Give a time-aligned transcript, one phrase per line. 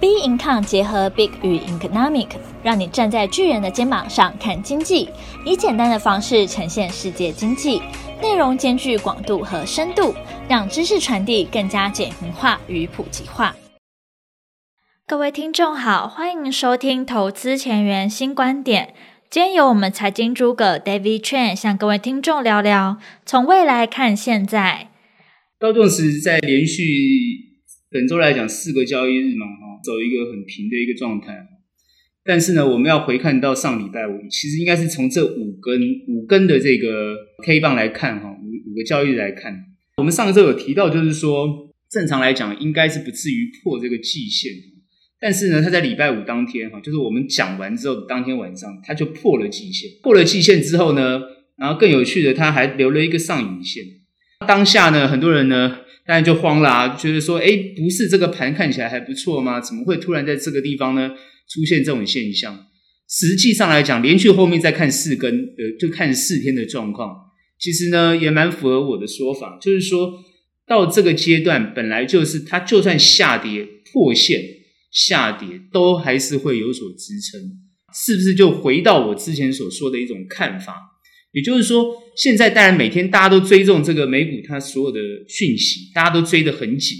[0.00, 2.28] B Income 结合 Big 与 Economic，
[2.62, 5.10] 让你站在巨人的肩膀上看经济，
[5.44, 7.82] 以简单的方式呈现世界经济，
[8.22, 10.14] 内容兼具广度和深度，
[10.48, 13.54] 让知识传递更加简明化与普及化。
[15.06, 18.94] 各位听众好，欢迎收听投资前沿新观点。
[19.28, 22.96] 今天由我们财经诸葛 David Chen 向各位听众聊聊，
[23.26, 24.88] 从未来看现在。
[25.58, 27.50] 道琼斯在连续。
[27.92, 31.46] 本周来讲，四个交易日嘛，哈，走一个很平的一个状态。
[32.22, 39.54] 但是呢，我们要回看到上礼拜五，其实应该是从这五根五根的这个 K 棒来看，哈，五五个交易日来看。
[39.96, 44.52] 我们上周有提到，就是说，正常来讲，应该是不至于破这个季线。
[45.18, 49.90] 但是呢，它在礼拜五当天，哈，就是我们讲完之后，当天晚上，它就破了季线。
[50.02, 51.22] 破了季线之后呢，
[51.56, 53.82] 然后更有趣的，它还留了一个上影线。
[54.46, 55.78] 当下呢，很多人呢。
[56.10, 57.46] 当然就慌了啊，觉得说，哎，
[57.76, 59.60] 不是这个盘看起来还不错吗？
[59.60, 61.12] 怎么会突然在这个地方呢
[61.48, 62.66] 出现这种现象？
[63.08, 67.14] 实际上来讲，连续后面再看四根，呃，就看四天的状况，
[67.60, 70.20] 其实呢也蛮符合我的说法，就是说
[70.66, 74.42] 到这个阶段，本来就是它就算下跌破线
[74.90, 77.40] 下跌，都还是会有所支撑，
[77.94, 78.34] 是不是？
[78.34, 80.74] 就回到我之前所说的一种看法。
[81.32, 86.98] 也就是说，现在当然每天大家都追踪这个美股，它所有的讯息，大家都追得很紧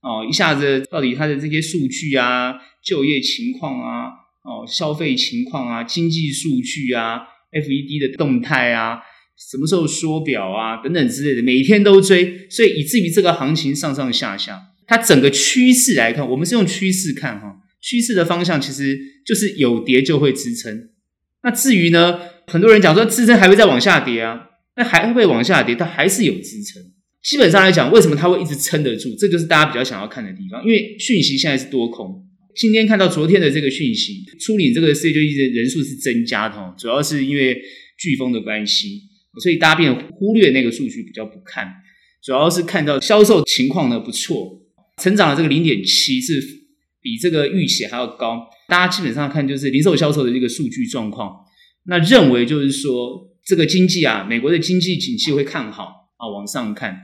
[0.00, 0.26] 哦。
[0.26, 4.06] 一下子到底它的这些数据啊、就业情况啊、
[4.42, 7.20] 哦消费情况啊、经济数据啊、
[7.52, 8.98] FED 的动态啊、
[9.38, 20.88] 什么时候缩表啊等等之类的，每天都追，所以以至于这个行情上上下下，它整个趋势来看，我们是用趋势看哈，趋势的方向其实就是有跌就会支撑。
[21.42, 22.18] 那至于呢？
[22.46, 24.40] 很多人讲说支撑还会再往下跌啊，
[24.76, 26.82] 那还会往下跌，它还是有支撑。
[27.22, 29.16] 基本上来讲，为什么它会一直撑得住？
[29.18, 30.64] 这就是大家比较想要看的地方。
[30.64, 32.24] 因为讯息现在是多空。
[32.54, 37.54] 今天看到昨天的这个讯息，处理这个世界交易的人数是增加的哦，主要是因为
[38.00, 39.02] 飓风的关系，
[39.42, 41.66] 所以大家变忽略那个数据比较不看，
[42.22, 44.62] 主要是看到销售情况呢不错，
[45.02, 46.40] 成长的这个零点七是
[47.02, 48.46] 比这个预期还要高。
[48.68, 51.44] 大家基本上看就是零售销售的这个数据状况。
[51.88, 57.02] 那认为就是说，这个经济啊，美国的经济景气会看好啊，往上看。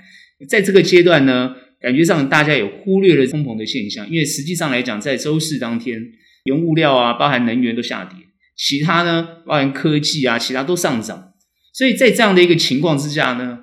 [0.49, 6.03] 在这个阶段呢，感觉上大家也忽略了通膨的现象，因为实际上来讲，在周四当天，
[6.45, 8.19] 原物料啊，包含能源都下跌，
[8.57, 11.33] 其他呢，包含科技啊，其他都上涨。
[11.73, 13.61] 所以在这样的一个情况之下呢，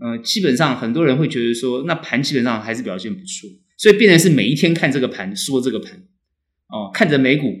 [0.00, 5.94] 呃，基本上很多人会觉得说，那盘基本上还是表现不错，所以变成是每一天看这个盘，说这个盘，
[6.68, 7.58] 哦，看着美股，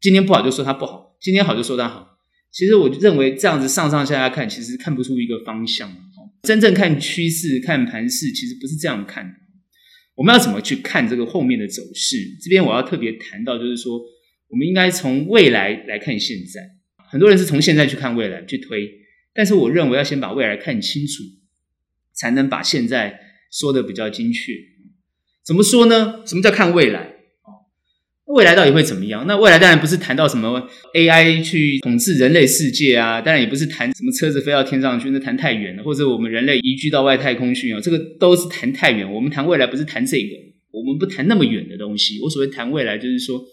[0.00, 2.07] 今天不好就说它不好，今天好就说它好。
[2.50, 5.90] 其实我就认为这样子上上下下看，其实看不出一个方向。
[6.42, 9.32] 真正看趋势、看盘势，其实不是这样看的。
[10.14, 12.16] 我们要怎么去看这个后面的走势？
[12.42, 14.00] 这边我要特别谈到，就是说，
[14.48, 16.62] 我们应该从未来来看现在。
[17.10, 18.88] 很多人是从现在去看未来去推，
[19.34, 21.22] 但是我认为要先把未来看清楚，
[22.14, 23.20] 才能把现在
[23.52, 24.52] 说的比较精确。
[25.44, 26.22] 怎么说呢？
[26.26, 27.14] 什么叫看未来？
[28.38, 29.26] 未来到底会怎么样？
[29.26, 39.12] 那未来当然不是谈到什么 AI 去统治人类世界啊，当然也不是谈什么车子飞到天上去，那谈太远了，或者我们人类移居到外太空去啊，这个都是谈太远。
[39.12, 40.36] 我们谈未来不是谈这个，
[40.70, 42.20] 我们不谈那么远的东西。
[42.20, 43.44] 我所谓谈未来，就是说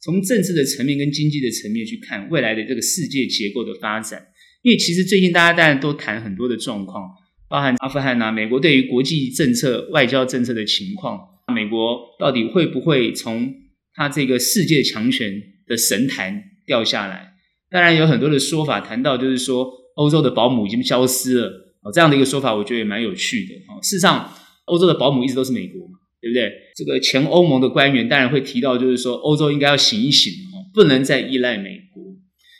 [0.00, 4.22] 从政治的层面跟经济的层面去看未来的这个世界结构的发展。
[4.62, 7.10] 因为其实最近大家当然都谈很多的状况，
[7.48, 11.18] 包含阿富汗啊，美国对于国际政策、外交政策的情况，
[11.52, 13.52] 美国到底会不会从
[13.94, 17.34] 他这个世界强权的神坛掉下来，
[17.70, 21.46] 当然有很多的说法谈到，就是说欧洲的保姆已经消失了
[21.82, 23.82] 哦，这样的一个说法，我觉得也蛮有趣的哦。
[23.82, 24.32] 事实上，
[24.66, 26.50] 欧洲的保姆一直都是美国嘛，对不对？
[26.76, 32.02] 这个前欧盟的官员当然会提到，就是说欧洲应该要醒一醒哦，不能再依赖美国。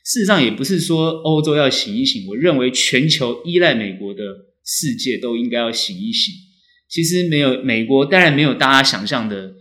[0.05, 4.23] 事实上，也不是说欧洲要醒一醒，我认为全球依赖美国的
[4.65, 6.35] 世界都应该要醒一醒。
[6.89, 9.55] 其实没有美国，当然没有大家想象的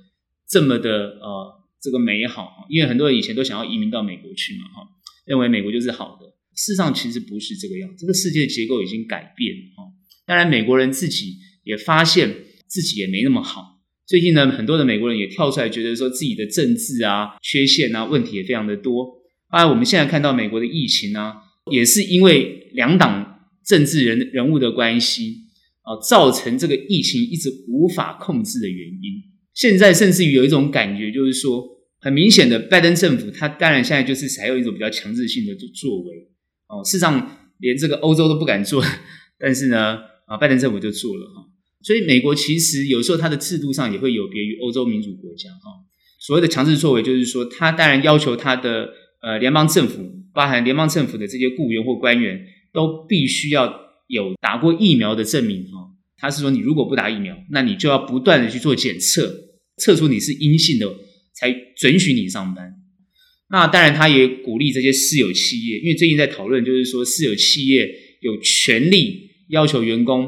[0.50, 1.61] 这么的呃。
[1.82, 4.88] 这个美好，因为很多人以前都想要移民到美国去嘛，哈，
[5.26, 6.28] 认为美国就是好的。
[6.56, 7.90] 事实上，其实不是这个样。
[7.98, 9.84] 这个世界结构已经改变，哈。
[10.26, 12.36] 当然，美国人自己也发现
[12.68, 13.80] 自己也没那么好。
[14.06, 19.08] 最近呢，很多的美国人也跳出来，觉得说自己的政治啊、缺陷啊、问题也非常的多。
[19.50, 21.34] 当然，我们现在看到美国的疫情呢，
[21.72, 25.46] 也是因为两党政治人人物的关系
[25.84, 29.31] 啊，造成这个疫情一直无法控制的原因。
[29.54, 31.64] 现在甚至于有一种感觉，就是说，
[32.00, 36.30] 很明显的，拜登政府他当然现在就是采用一种比较强制性的作为
[36.68, 36.84] 哦。
[36.84, 38.84] 事实上，连这个欧洲都不敢做，
[39.38, 41.48] 但是呢，啊，拜登政府就做了哈。
[41.84, 45.84] 所以，美国其实有时候它的制度上也会有别于欧洲民主国家哈。
[46.20, 48.90] 所谓的强制作为，就是说，他当然要求他的
[49.22, 53.66] 呃联邦政府，包含联邦政府的这些雇员或官员，都必须要
[54.08, 55.81] 有打过疫苗的证明哈。
[56.22, 60.88] 他是说，你如果不打疫苗，那你就要不断的去做检测，测出你是阴性的，
[61.34, 62.76] 才准许你上班。
[63.50, 67.90] 那当然，他也鼓励这些私有企业，因为最近在讨论，就是说私有企业
[68.22, 70.26] 有权利要求员工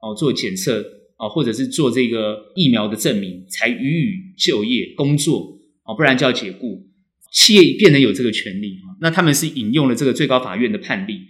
[0.00, 0.82] 哦做检测
[1.18, 6.88] 哦，或者是做这个疫苗的证明，才予以就业工作哦，不然就要解雇。
[7.30, 11.20] 企业变得有这个权利啊，那他们是引用了这个最高法院的判例。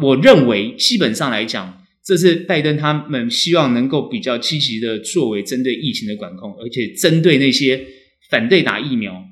[0.00, 1.81] 我认为，基本上来讲。
[2.04, 7.86] 这是拜登他们希望能够比较积极的作为针对疫情的管控，而且针对那些
[8.28, 9.24] 反对打疫苗、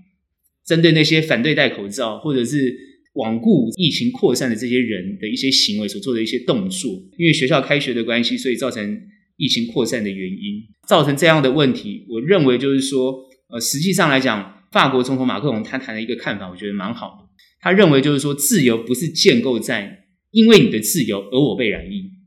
[0.64, 2.72] 针对那些反对戴口罩或者是
[3.14, 6.93] 罔顾疫情扩散的这些人的一些行为所做的一些动作。
[7.19, 9.00] 因为学校开学的关系，所以造成
[9.37, 12.06] 疫情扩散的原因，造成这样的问题。
[12.08, 13.12] 我认为就是说，
[13.49, 17.28] 呃，实际上来讲，法国总统马克龙他谈了一个看法，我觉得蛮好的。
[17.61, 22.19] 他认为就是说，自由不是建构在因为你的自由而我被染疫。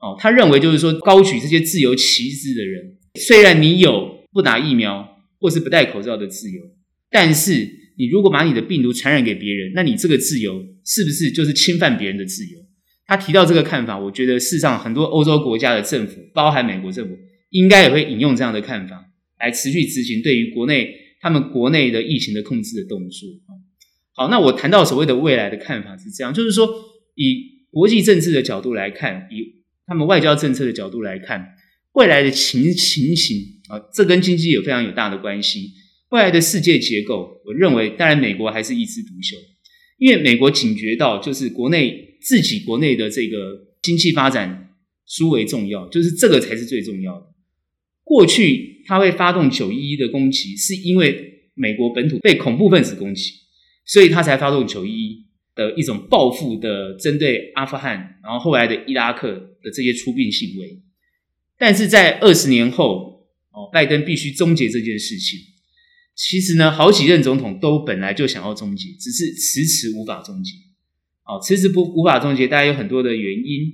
[0.00, 6.62] 哦，他认为就是说，高举这些自由旗帜的人，虽然你有不打疫苗或是不戴口罩的自由，
[7.10, 7.68] 但是
[7.98, 12.58] 你如果把你的病毒传染给别人，那你这个自由是不是就是侵犯别人的自由？
[13.06, 17.18] 他提到这个看法，我觉得事实上很多欧洲国家的政府，包含美国政府，
[17.50, 19.04] 应该也会引用这样的看法
[19.38, 23.28] 来持续执行对于国内他们国内的疫情的控制的动作。
[24.14, 26.68] 好，那我谈到所谓的未来的看法是这样，就是说
[27.16, 29.59] 以国际政治的角度来看，以
[29.90, 31.44] 他们外交政策的角度来看，
[31.94, 33.36] 未来的情情形
[33.68, 35.72] 啊，这跟经济有非常有大的关系。
[36.10, 39.36] 未来的世界结构，我认为，当然美国还是一枝独秀，
[39.98, 44.70] 因为美国警觉到，就是国内自己国内的这个经济发展
[45.08, 47.26] 殊为重要，就是这个才是最重要的。
[48.04, 53.32] 过去他会发动九一一的攻击，是因为美国本土被恐怖分子攻击，
[53.84, 55.29] 所以他才发动九一一。
[55.60, 59.30] 的一种报复的针对阿富汗，然后后来的伊拉克
[59.62, 60.80] 的这些出兵行为，
[61.58, 65.38] 但是在二十年后，哦，拜登必须终结这件事情。
[66.16, 70.52] 其实呢，好几任总统都本来就想要终结，只是迟迟无法终结。
[71.26, 73.70] 哦，迟迟不无法终结，大概有很多的原因。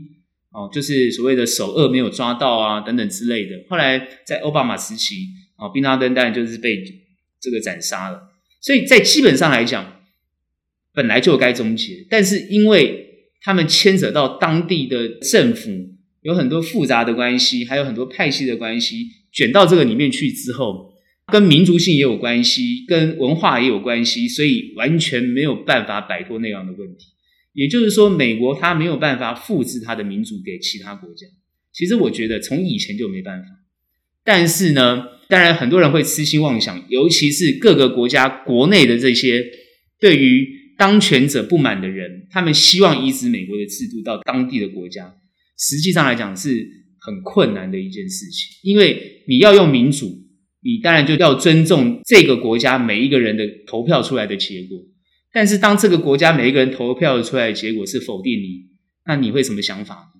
[0.50, 3.52] 哦，就是所谓的首恶没有抓到啊，等等之类的。
[3.68, 6.82] 后来在奥巴马时期，哦，宾拉登当然就是被
[7.40, 8.32] 这个斩杀了。
[8.60, 9.95] 所以在基本上来讲，
[10.96, 13.04] 本来就该终结，但是因为
[13.43, 15.70] 他们牵扯到当地的政府，
[16.22, 20.94] 有很多复杂的关系，还有很多派系的关系，卷到这个里面去之后，
[21.31, 27.08] 跟民族性也有关系，跟文化也有关系，所以完全没有办法摆脱那样的问题。
[27.52, 31.26] 也就是说，美国它没有办法复制它的民主给其他国家。
[31.75, 33.49] 其实我觉得从以前就没办法，
[34.25, 39.44] 但是呢，当然很多人会痴心妄想，尤其是各个国家国内的这些
[40.00, 40.55] 对于。
[40.76, 45.14] 当权者不满的人，他们希望移植美国的制度到当地的国家，
[45.58, 46.69] 实际上来讲是
[46.99, 48.56] 很困难的一件事情。
[48.62, 50.06] 因为你要用民主，
[50.62, 54.78] 你当然就要尊重这个国家每一个人的投票出来的结果。
[55.32, 58.67] 但是当这个国家每一个人投票出来的结果是否定你，
[59.06, 60.12] 那你会什么想法？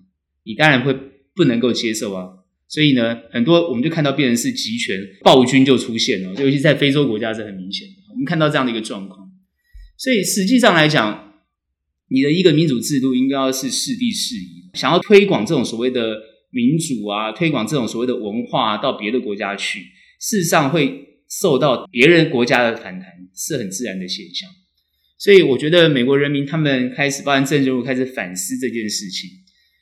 [0.43, 0.95] 你当然会
[1.35, 2.29] 不能够接受啊。
[2.67, 7.93] 所以呢，很多我们就看到变成是集权暴君就出现了，尤其在非洲国家是很明显的。
[8.11, 9.26] 我们看到这样的一个状况。
[9.97, 11.33] 所以实际上来讲，
[12.09, 14.69] 你的一个民主制度应该要是适地适宜。
[14.73, 16.15] 想要推广这种所谓的
[16.51, 19.79] 民主啊，推广这种所谓的文化，到别的国家去，
[20.19, 24.47] 事实上会受到别人国家的反弹，是很自然的现象。
[25.17, 29.29] 所以我觉得美国人民他们开始，包含政治人物开始反思这件事情。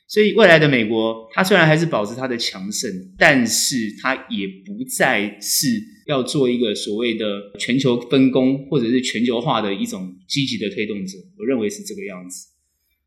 [0.08, 5.68] 所以未来的美国，它虽然还是保持它的强盛，但是它也不再是
[6.06, 11.18] 要做一个所谓的全球分工或者是全球化的一种积极的推动者。
[11.38, 12.48] 我认为是这个样子。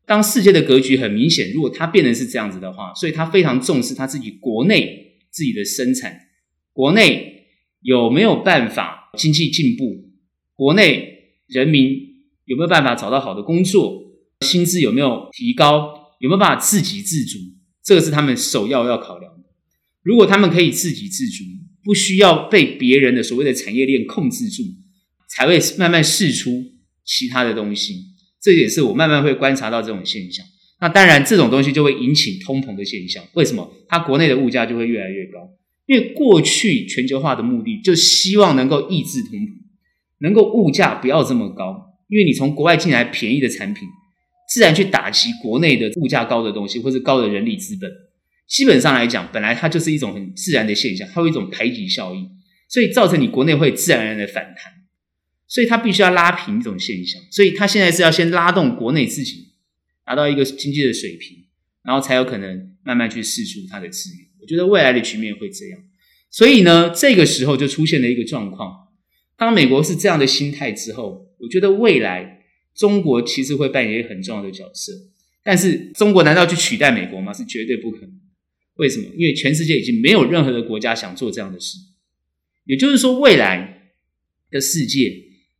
[0.06, 6.18] 当世界的格局很明显，如果它变成是这样子的话，所以它非常重视它自己国内自己的生产，
[6.72, 7.46] 国内
[7.82, 10.10] 有没有办法经济进步，
[10.54, 11.90] 国内人民
[12.44, 14.02] 有没有办法找到好的工作，
[14.40, 15.98] 薪资有没有提高。
[16.20, 17.38] 有没有办法自给自足？
[17.82, 19.44] 这个是他们首要要考量的。
[20.02, 21.44] 如果他们可以自给自足，
[21.84, 24.62] 不需要被别人的所谓的产业链控制住，
[25.28, 26.50] 才会慢慢释出
[27.04, 27.94] 其他的东西。
[28.42, 30.44] 这也是我慢慢会观察到这种现象。
[30.80, 33.22] 那当然，这种东西就会引起通膨的现象。
[33.34, 33.70] 为什么？
[33.88, 35.38] 它国内的物价就会越来越高。
[35.86, 39.48] 因为过去全球化的目的，就希望能够抑制通膨，
[40.20, 41.98] 能够物价不要这么高。
[42.08, 43.88] 因为你从国外进来便宜的产品。
[44.52, 47.88] 自然去打击国内的物价高的东西，或是高的人力资本。
[48.50, 52.28] 基本上来讲，本来它就是一种很自然的现象，它有一种排挤效应。
[52.68, 54.72] 所以造成你国内会自然而然的反弹，
[55.48, 59.48] 所以它必须要拉平这种现象，所以它现在是要先拉动国内自己
[60.04, 61.46] 达到一个经济的水平，
[61.82, 64.28] 然后才有可能慢慢去释出它的资源。
[64.40, 65.80] 我觉得未来的局面会这样，
[66.30, 68.86] 所以呢，这个时候就出现了一个状况，
[69.36, 72.44] 当美国是这样的心态之后，我觉得未来
[72.76, 74.92] 中国其实会扮演一个很重要的角色，
[75.42, 77.32] 但是中国难道去取代美国吗？
[77.32, 78.19] 是绝对不可能。
[78.80, 79.06] 为什么？
[79.14, 81.76] 因为全世界已经没有任何的国家想做这样的事。
[82.64, 83.92] 也就是说，未来
[84.50, 85.12] 的世界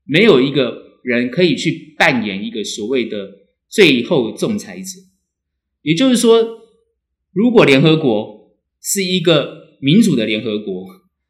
[0.05, 3.31] 没有一个人可以去扮演一个所谓的
[3.69, 5.01] 最后仲裁者。
[5.83, 6.63] 也就是说，
[7.35, 10.87] 如果联合国是一个民主的联合国，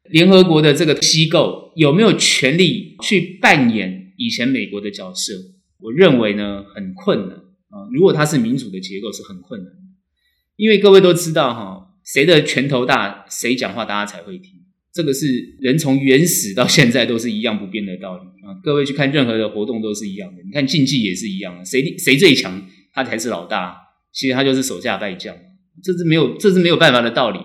[0.09, 5.33] 联合国的这个机构有没有权利去扮演以前美国的角色？
[5.79, 7.35] 我认为呢，很困难
[7.69, 7.89] 啊。
[7.91, 9.73] 如果它是民主的结构，是很困难。
[10.61, 14.51] 因为各位都知道哈，谁的拳头大，谁讲话大家才会听。
[14.93, 15.25] 这个是
[15.59, 18.53] 人从原始到现在都是一样不变的道理啊。
[18.63, 22.63] 各位去看任何的活动都是一样的，你看竞技也是一样的，谁谁最强，
[22.93, 23.75] 他才是老大。
[24.13, 25.35] 其实他就是手下败将，
[25.83, 27.39] 这是没有这是没有办法的道理。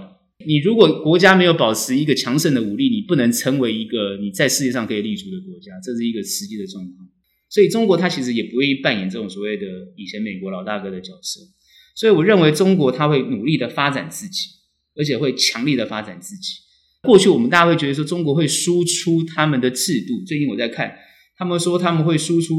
[0.47, 7.09] 你如果国家没有保持一个强盛的武力，你不能成为一个你在世界上可以立足的国家，这是一个实际的状况。
[7.49, 9.65] 所以中国它其实也不愿意扮演这种所谓的
[9.97, 11.41] 以前美国老大哥的角色。
[11.97, 14.47] 所以我认为中国它会努力的发展自己，
[14.95, 16.53] 而且会强力的发展自己。
[17.03, 20.95] 过去我们大家会觉得说中国会输出他们的制度，最近我在看，
[21.37, 22.55] 他们说他们会输出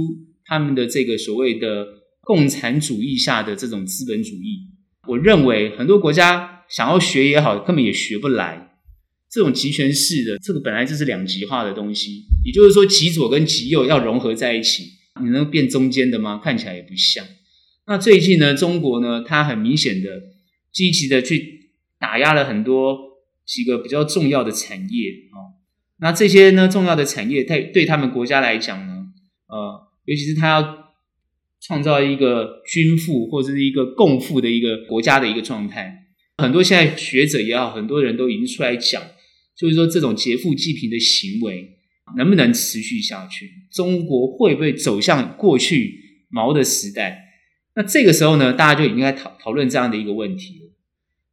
[0.45, 1.85] 他们的这个所谓的
[2.21, 4.67] 共产主义下的这种资本主义。
[5.07, 8.71] 我认为很多国家想要学也好，根本也学不来。
[9.29, 14.85] 这种集权式的这个本来就是两极化的东西，也就是说极左跟极右要融合在一起，
[15.21, 16.41] 你能变中间的吗？
[16.41, 17.25] 看起来也不像。
[17.89, 20.21] 那最近呢，中国呢，它很明显的
[20.73, 22.97] 积极的去打压了很多
[23.45, 25.55] 几个比较重要的产业啊。
[25.99, 29.05] 那这些呢重要的产业，对对他们国家来讲呢，
[29.47, 30.93] 呃，尤其是他要
[31.61, 36.03] 创造一个均富或者是一个共富的一个国家的一个状态。
[36.37, 39.01] 很多现在学者也好，很多人都已经出来讲，
[39.57, 41.77] 就是说这种劫富济贫的行为
[42.17, 43.49] 能不能持续下去？
[43.71, 47.23] 中国会不会走向过去毛的时代？
[47.77, 50.71] 那这个时候呢，大家就已经在讨讨论这样的一个问题了。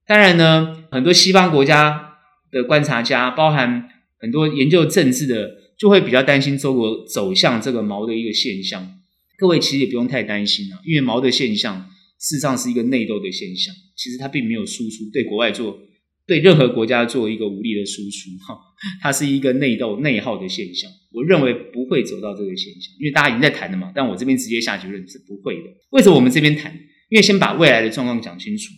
[0.07, 2.19] 当然呢，很多西方国家
[2.53, 9.01] 的观察家，包含很多研究政治的，就会比较担心中国走向这个毛的一个现象。
[9.39, 11.89] 各位其实也不用太担心啊，因为毛的现象
[12.21, 15.79] 事实上是一个内斗的现象，其实它并没有输出对国外做。
[16.26, 18.59] 对任何国家做一个武力的输出，哈，
[19.02, 20.90] 它是一个内斗内耗的现象。
[21.12, 23.93] 我认为不会走到这个现象，因为大家已经在谈了嘛。
[23.95, 25.69] 但我这边直接下结论是不会的。
[25.90, 26.73] 为什么我们这边谈？
[27.11, 28.73] 因为先把未来的状况讲清楚。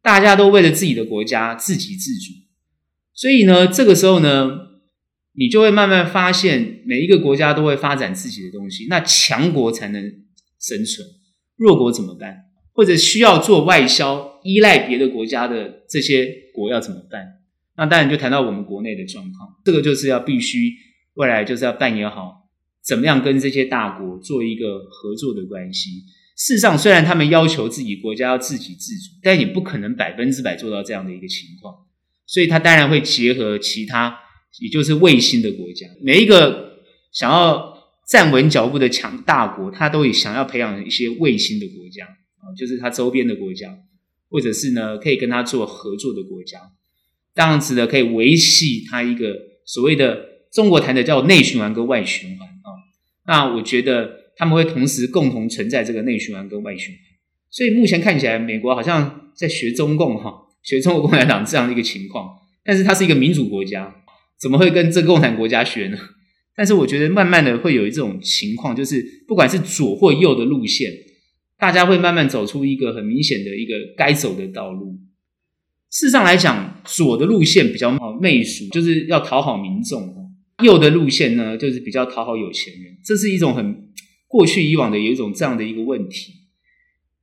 [0.00, 2.32] 大家都为了自己的国家自给自足，
[3.12, 4.56] 所以呢，这个时候呢，
[5.34, 8.86] 你就会慢慢发现，每一个国家都会发展自己的东西。
[8.88, 10.02] 那强国才能
[10.60, 11.06] 生存，
[11.56, 12.44] 弱国怎么办？
[12.72, 16.45] 或者需要做外销，依赖别的国家的这些。
[16.56, 17.22] 国要怎么办？
[17.76, 20.72] 那当然就谈到我们国内的状况，这个就是要必须
[21.14, 22.48] 未来就是要扮演好
[22.82, 25.90] 怎么样跟这些大国做一个合作的关系。
[26.36, 31.74] 事实上，虽然他们要求自己国家要自给自足，但也不可能百分之百做到这样的一个情况。
[32.26, 34.18] 所以，他当然会结合其他，
[34.60, 35.86] 也就是卫星的国家。
[36.02, 36.80] 每一个
[37.12, 37.74] 想要
[38.08, 43.78] 站稳脚步的强大国，他都也想要培养一些卫星的国家啊，就是他周边的国家。
[44.28, 46.58] 或者是呢，可以跟他做合作的国家，
[47.34, 52.68] 这样子呢，可以维系他一个所谓的中国谈的叫内循环跟外循环啊。
[53.26, 56.98] 那我觉得他们会同时共同存在这个内循环跟外循环。
[57.50, 62.28] 所以目前看起来，美国好像在学中共哈，学中国共产党这样的一个情况。
[62.64, 63.94] 但是它是一个民主国家，
[64.40, 65.96] 怎么会跟这个共产国家学呢？
[66.56, 70.90] 但是我觉得慢慢的会有一种情况，就是不管是左或右的路线。
[71.58, 74.98] 大家会慢慢走出一个很明显的一个该走的道路。
[75.90, 80.02] 事实上来讲，左的路线比较好媚俗，就是要讨好民众；
[80.62, 82.98] 右的路线呢，就是比较讨好有钱人。
[83.02, 83.88] 这是一种很
[84.26, 86.32] 过去以往的有一种这样的一个问题。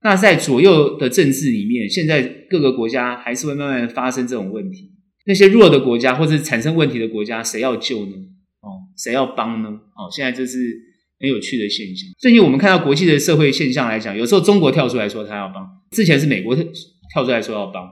[0.01, 4.93] 那在左右的政治里面，现在各个国家还是会慢慢发生这种问题。
[5.25, 8.13] 那些弱的国家或者产生问题的国家，谁要救呢？
[8.61, 9.69] 哦，谁要帮呢？
[9.69, 10.92] 哦，现在这是。
[11.23, 12.09] 很有趣的现象。
[12.19, 17.89] 最近我们看到国际的社会现象来讲，有时候中国跳出来说他要帮，之前是美国跳出来说要帮，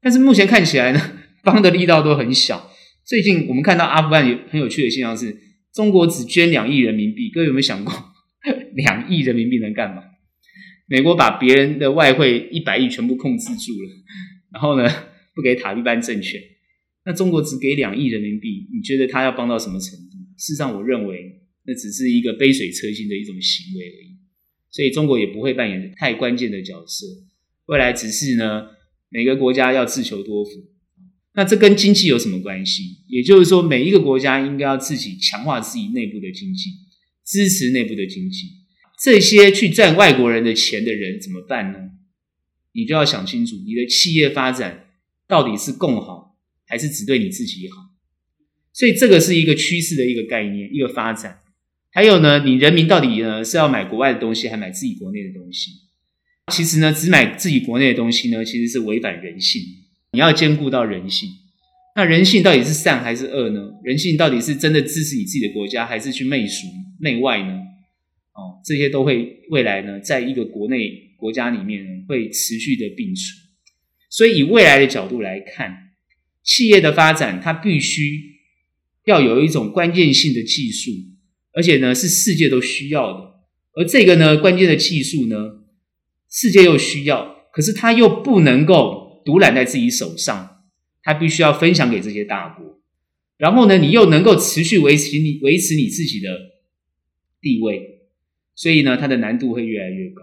[0.00, 1.00] 但是目前看起来呢，
[1.42, 2.70] 帮的力道都很小。
[3.04, 5.36] 最近我们看到阿富汗有很有趣的现象是，
[5.74, 7.92] 中国只捐两亿人民币，各位有没有想过，
[8.76, 10.04] 两亿人民币能干嘛？
[10.86, 13.90] 美国把别人的外汇一百亿全部控制住了，
[14.52, 14.88] 然后呢，
[15.34, 16.40] 不给塔利班政权，
[17.04, 20.16] 那中国只给两亿人民币，你觉得他要帮到什么程度？
[20.38, 24.16] 事实上，我认为那只是一个杯水车薪的一种行为而已。
[24.70, 27.06] 所以中国也不会扮演太关键的角色。
[27.66, 28.68] 未来只是呢，
[29.10, 30.50] 每个国家要自求多福。
[31.34, 32.82] 那这跟经济有什么关系？
[33.08, 36.70] 也就是说，每一个国家应该要自己强化自己内部的经济，
[37.24, 38.46] 支持内部的经济。
[39.02, 41.78] 这些去赚外国人的钱的人怎么办呢？
[42.72, 44.86] 你就要想清楚，你的企业发展
[45.28, 47.76] 到底是共好，还是只对你自己好？
[48.72, 51.41] 所以这个是一个趋势的一个概念，一个发展。
[51.92, 55.70] 还有呢，你人民到底呢是要买国外的东西，还买自己国内的东西？
[56.50, 59.62] 其实呢，只买自己国内的东西呢，其实是违反人性。
[60.12, 61.28] 你要兼顾到人性，
[61.94, 63.72] 那人性到底是善还是恶呢？
[63.84, 66.66] 人性到底是真的支持你自己的国家，还是去媚俗
[66.98, 67.52] 媚外呢？
[68.32, 73.38] 哦，这些都会未来呢，在一个国内国家里面呢，会持续的并存。
[74.08, 75.90] 所以以未来的角度来看，
[76.42, 78.38] 企业的发展它必须
[79.04, 80.90] 要有一种关键性的技术，
[81.54, 83.34] 而且呢是世界都需要的。
[83.74, 85.36] 而这个呢关键的技术呢，
[86.30, 89.00] 世界又需要，可是它又不能够。
[89.24, 90.64] 独揽在自己手上，
[91.00, 92.80] 他必须要分享给这些大国，
[93.36, 96.28] 然后呢，你又能够持续维持你维持你自己的
[97.40, 98.00] 地位，
[98.56, 100.22] 所以呢，它的难度会越来越高。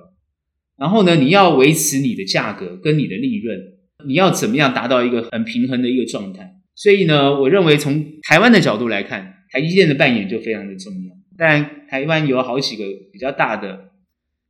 [0.77, 3.57] 然后呢，你要维持你的价格跟你的利润，
[4.05, 6.57] 你要怎么样达到一个很平衡的一个状态？
[6.75, 11.08] 所以呢，我认为从台湾的角度来看，台积电的扮演就非常的重要。
[11.39, 13.87] 但台湾有好几个比较大的。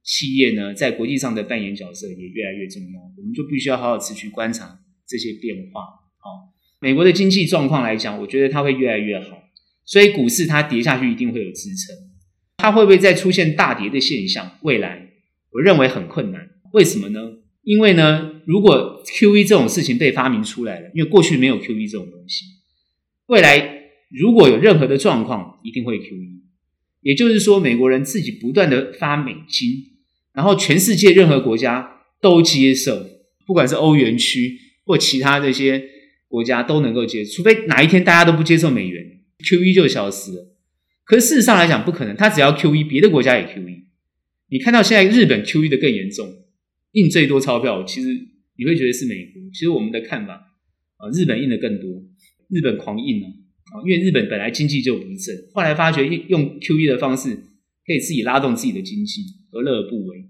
[0.02, 5.82] 企业呢，在国际上的扮演角色也越来越重要，我们就必须要好好持续观察这些变化。
[6.18, 9.44] 好，美国的经济状况来讲，我觉得它会越来越好，
[9.86, 11.96] 所以股市它跌下去一定会有支撑。
[12.58, 14.58] 它会不会再出现大跌的现象？
[14.64, 15.10] 未来
[15.52, 16.50] 我认为很困难。
[16.72, 17.20] 为什么呢？
[17.64, 22.46] 因为呢，如果 QE 这种事情被发明出来了，因为过去没有 QE 这种东西，
[23.28, 26.39] 未来如果有任何的状况，一定会 QE。
[27.02, 29.86] 也就是说，美国人自己不断的发美金。
[30.34, 33.06] 然后全世界任何国家都接受，
[33.46, 35.84] 不管是欧元区或其他这些
[36.28, 39.04] 国家都能够接受，除非哪一天大家都不接受美元
[39.40, 40.56] ，QE 就消失了。
[41.04, 43.84] 可是事实上来讲不可能，他只要 QE，别的国家也 QE。
[44.50, 46.32] 你看到现在日本 QE 的更严重，
[46.94, 48.08] 印最多钞票，其实
[48.58, 49.42] 你会觉得是美国。
[49.52, 50.34] 其实我们的看法
[50.98, 52.04] 啊，日本印的更多，
[52.50, 53.28] 日本狂印啊，
[53.86, 57.36] 因为日本本来经济就不振，后来发觉用 QE 的方式
[57.86, 59.22] 可以自己拉动自己的经济。
[59.52, 60.26] 何乐而不为？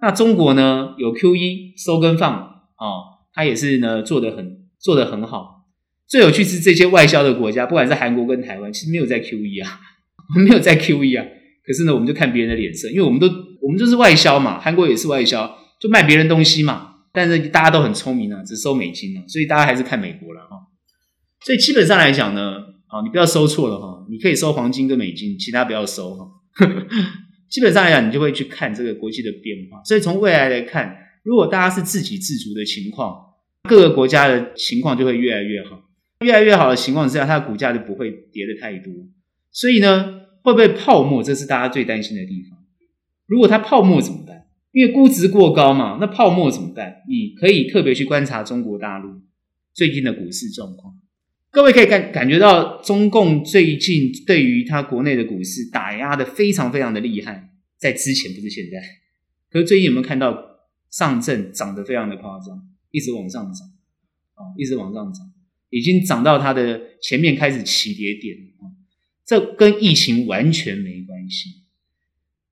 [0.00, 0.94] 那中国呢？
[0.98, 5.68] 有 QE 收跟放啊，它也是呢做得很做得很好。
[6.08, 9.78] 最有趣是这些外销的国家，不管是韩国跟台湾，其实没有在 QE 啊，
[10.44, 11.24] 没有在 QE 啊。
[11.64, 13.28] 可是呢，我们就看别人的脸色，因为我们都
[13.60, 16.88] 我们都是外销嘛，韩国也是外销，就卖别人东西嘛。
[17.12, 20.56] 但是大家都很聪明啊，只收美金啊，所以大家还是看美国了哈。
[21.44, 26.26] 所以基本上来讲呢，啊，你不要收错了哈，你可以收黄金跟美金，其他不要收哈。
[27.48, 29.82] 基本上来讲，你就会去看这个国际的变化。
[29.84, 33.16] 所以从未来来看，如果大家是自给自足的情况，
[33.68, 35.82] 各个国家的情况就会越来越好。
[36.24, 38.92] 越来越好的情况之下，它的股价就不会跌得太多。
[39.50, 41.22] 所以呢，会不会泡沫？
[41.22, 42.58] 这是大家最担心的地方。
[43.26, 44.44] 如果它泡沫怎么办？
[44.72, 46.96] 因为估值过高嘛，那泡沫怎么办？
[47.08, 49.22] 你可以特别去观察中国大陆
[49.74, 50.94] 最近的股市状况。
[51.52, 58.80] 各位可以感感觉到，中共最近对于他国内的股市打压的非常非常的厉害，在之前不是现在，
[59.50, 60.60] 可是最近有没有看到
[60.90, 63.66] 上证涨得非常的夸张，一直往上涨，
[64.34, 65.32] 啊，一直往上涨，
[65.70, 68.70] 已经涨到它的前面开始起跌点，啊，
[69.26, 71.64] 这跟疫情完全没关系。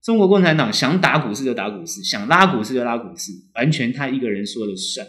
[0.03, 5.07] 中国共产党想打股市就打股市，想拉股市就拉股市，完全他一个人说了算。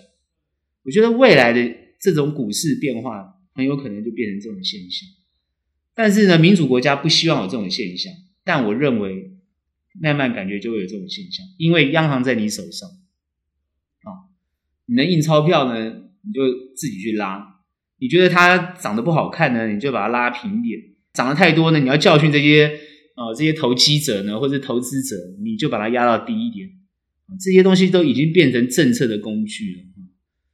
[0.83, 3.37] 我觉得未来的这种股市变化。
[3.53, 5.09] 很有可能就变成这种现象，
[5.93, 8.13] 但是呢，民主国家不希望有这种现象。
[8.45, 9.33] 但我认为，
[9.99, 12.89] 慢慢感觉就会有这种现象，因为央行在你手上，
[14.03, 14.31] 啊，
[14.85, 16.41] 你的印钞票呢，你就
[16.73, 17.61] 自己去拉；
[17.99, 20.79] 你觉得它长得不好看呢，你就把它拉平点；
[21.13, 22.79] 长得太多呢，你要教训这些
[23.15, 26.69] 啊这些投机者呢，或者投资者，你就把它压到低一点。
[27.39, 29.83] 这些东西都已经变成政策的工具了，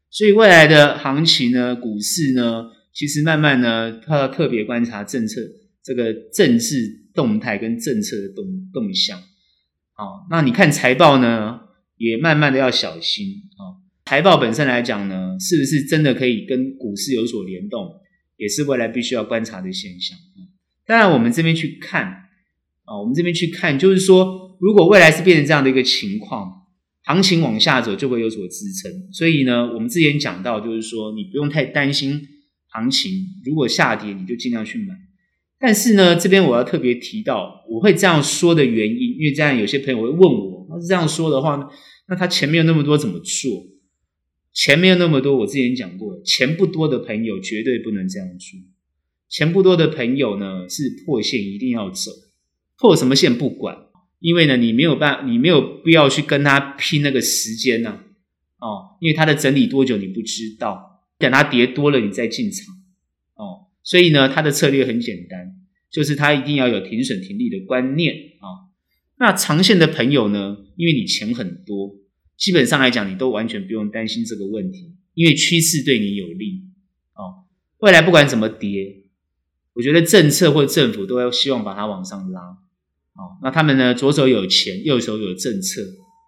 [0.09, 2.71] 所以未来的行情呢，股市呢。
[2.95, 5.41] 其实慢慢呢，他要特别观察政策
[5.83, 9.19] 这个政治动态跟政策的动动向。
[9.91, 11.59] 好，那你看财报呢，
[11.97, 13.27] 也慢慢的要小心
[13.57, 13.83] 啊。
[14.05, 17.85] 财报本身来讲呢，是不是真的可以跟股市有所联动，
[18.37, 20.17] 也是未来必须要观察的现象。
[20.85, 22.05] 当然，我们这边去看
[22.85, 26.49] 啊，我们这边去看，就是说，如果未来是变成这样的一个情况，
[27.03, 29.11] 行情往下走就会有所支撑。
[29.11, 32.21] 所以呢，我们之前讲到，就是说，你不用太担心。
[32.75, 33.11] 行情，
[33.45, 34.93] 如果下跌你就尽量去买。
[35.57, 41.65] 但是呢，这边我要特别提到，我会这样说的原因，因为这样有些朋友会问我，他是这样说的话呢，
[42.07, 43.67] 那他钱没有那么多怎么做？
[44.53, 48.59] 钱没有那么多，我之前讲过，钱不多的朋友绝对不能这样做。
[49.27, 52.11] 钱不多的朋友呢，是破线一定要走，
[52.77, 53.75] 破什么线不管，
[54.19, 62.75] 因为呢，你没有办，你没有必要去跟他拼那个时间呢、啊，哦，因为他的整理多久你不知道，等它跌多了你再进场，
[63.35, 65.55] 哦，所以呢，他的策略很简单，
[65.91, 68.69] 就是他一定要有停损停利的观念啊、
[69.17, 71.95] 那长线的朋友呢，因为你钱很多，
[72.37, 76.63] 基本上来讲你都完全不用担心这个问题，因为趋势对你有利，
[77.13, 77.47] 哦，
[77.79, 79.03] 未来不管怎么跌。
[79.73, 85.81] 我觉得政策或政府都要希望把它往上拉，哦，那他们呢，左手有钱，右手有政策。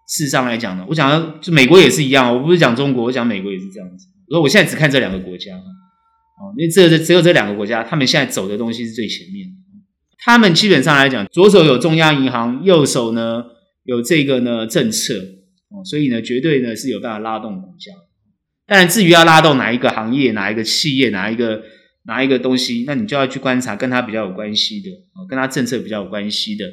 [0.10, 4.08] 事实上来讲呢，我讲就美国也是一样，我不是讲中国，我讲美国也是这样子。
[4.30, 9.48] 我说我现在只看这两个国家，哦，因为这这只有这两个国家，他们现在走的东西是最前面。
[10.20, 13.44] 他们基本上来讲，左手有中央银行，右手呢
[13.84, 15.16] 有这个呢政策，
[15.70, 17.92] 哦，所以呢，绝对呢是有办法拉动股价。
[18.66, 21.64] 当然，至于要拉动哪一个行业、哪一个企业、哪一个。
[22.10, 26.64] 拿一个东西，那你就要去观察跟它比较有关系的啊，跟它政策比较有关系的。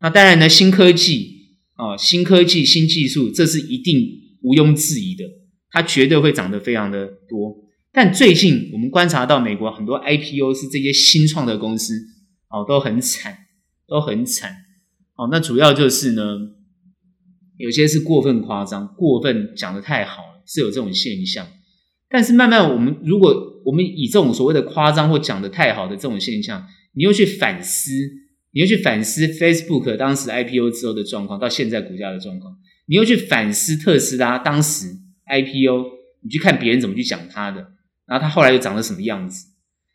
[0.00, 1.28] 那当然呢，新科技
[1.74, 4.00] 啊，新科技、新技术，这是一定
[4.40, 5.24] 毋庸置疑的，
[5.70, 7.56] 它绝对会涨得非常的多。
[7.92, 11.94] 但最近我们观察到，美国很多 IPO 是这些新创的公司
[12.50, 13.36] 哦，都很惨，
[13.86, 14.52] 都很惨。
[15.16, 16.22] 哦，那主要就是呢，
[17.56, 21.46] 有些是过分夸张，过分讲得太好了，是有这种现象。
[22.08, 27.90] 但是慢慢我们如果我们以这种所谓的夸张或讲得太好的这种现象，你又去反思，
[28.52, 32.54] 你又去反思 Facebook 当时 IPO 之后的状况，到现在股价的状况，
[32.86, 34.86] 你又去反思特斯拉当时
[35.28, 35.86] IPO，
[36.22, 37.60] 你去看别人怎么去讲它的，
[38.06, 39.46] 然后它后来又长得什么样子，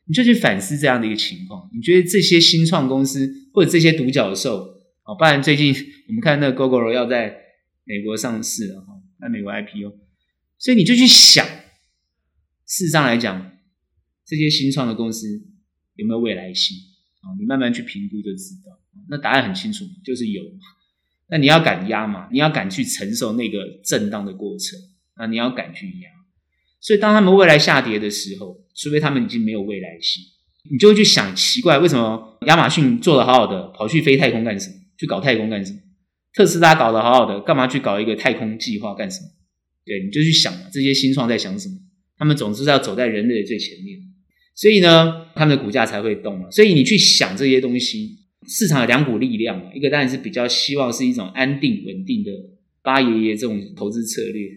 [0.06, 1.70] 你就去反思这样的一个情况。
[1.74, 4.66] 你觉得这些新创公司或者这些独角兽
[5.04, 5.74] 啊，不然最近
[6.08, 7.36] 我们看那个 Gogoro 要在
[7.84, 9.98] 美国上市了哈，在美国 IPO，
[10.58, 11.46] 所以你就去想，
[12.66, 13.52] 事实上来讲。
[14.26, 15.28] 这些新创的公司
[15.96, 16.78] 有没有未来性
[17.20, 17.36] 啊？
[17.38, 18.80] 你慢慢去评估就知道。
[19.10, 20.60] 那答案很清楚，就是有嘛。
[21.28, 22.30] 那你要敢压嘛？
[22.32, 24.80] 你要敢去承受那个震荡的过程
[25.16, 25.28] 啊！
[25.28, 26.10] 你要敢去压。
[26.80, 30.24] 所以当他们未来下跌的时候，除非他们已经没有未来性，
[30.72, 34.76] 你就会去想奇怪，为什么亚马逊做得好好的，跑去飞太空干什么？
[34.98, 35.80] 去搞太空干什么？
[36.34, 39.28] 特斯拉搞得好好的，干嘛去搞一个太空计划干什么？
[39.86, 41.76] 对，你就去想，这些新创在想什么？
[42.18, 44.00] 他们总是要走在人类的最前面。
[44.56, 46.50] 所以呢，他们的股价才会动嘛。
[46.52, 49.72] 所以你去想这些东西，市场有两股力量嘛。
[49.74, 52.32] 一个当然是比较希望是一种安定稳定的
[52.82, 54.50] 八爷爷这种投资策略，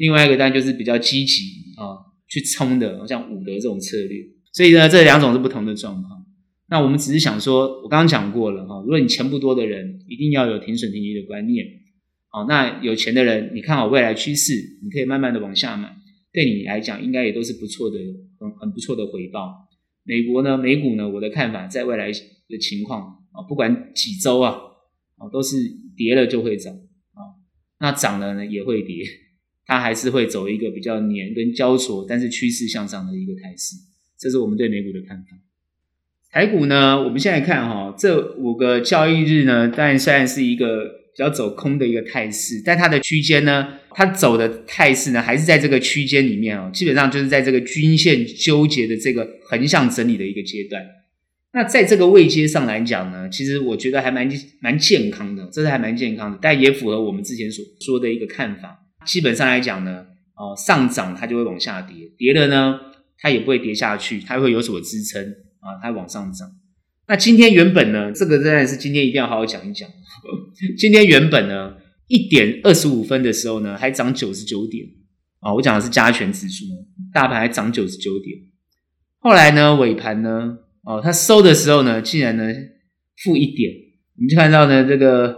[0.00, 1.42] 另外一个当然就是比较积极
[1.76, 4.24] 啊去冲的，像伍德这种策略。
[4.50, 6.24] 所以呢，这两种是不同的状况。
[6.70, 11.66] 那我们只是想说，我刚刚讲过了哈，如果你钱不多的人，一定要有停损停利的观念。
[12.28, 15.94] 好，那有钱的人，你看好未来趋势，你可以慢慢的往下买。
[16.32, 17.98] 对你来讲，应该也都是不错的，
[18.38, 19.68] 很很不错的回报。
[20.04, 24.56] 美国呢，美股呢，我的看法，在未来的情况啊，不管几周啊，
[25.18, 25.56] 啊，都是
[25.94, 27.36] 跌了就会涨啊，
[27.80, 29.04] 那涨了呢也会跌，
[29.70, 33.76] 它还是会走一个比较黏跟焦灼，但是趋势向上的一个态势。
[34.18, 35.38] 这是我们对美股的看法。
[36.32, 40.98] 台股呢，我们现在看哈，这五个交易日呢，当然虽然是一个。
[41.12, 50.82] 比较走空的一个态势，但它的区间呢，它走的态势呢，还是在这个区间里面哦，基本上就是在这个均线纠结的这个横向整理的一个阶段。
[51.52, 54.30] 那在这个位阶上来讲呢，其实我觉得还蛮
[54.60, 58.79] 蛮健康的，这是还蛮健康的，但也符合我们之前所说的一个看法。
[59.04, 62.80] 基本上来讲呢，哦，上涨它就会往下跌，跌了呢，
[63.18, 65.22] 它也不会跌下去，它会有所支撑
[65.60, 66.50] 啊，它往上涨。
[67.08, 69.88] 那今天原本呢，这个当然是今天一定要好好讲一讲。
[70.78, 71.74] 今天原本呢，
[72.06, 74.86] 一点二十五分的时候呢，还涨九十九点
[75.40, 76.64] 啊，我讲的是加权指数，
[77.12, 78.38] 大盘还涨九十九点。
[79.18, 82.44] 后来呢，尾盘呢，哦，它收的时候呢，竟然呢
[83.24, 83.72] 负一点。
[84.16, 85.36] 我们就看到呢，这个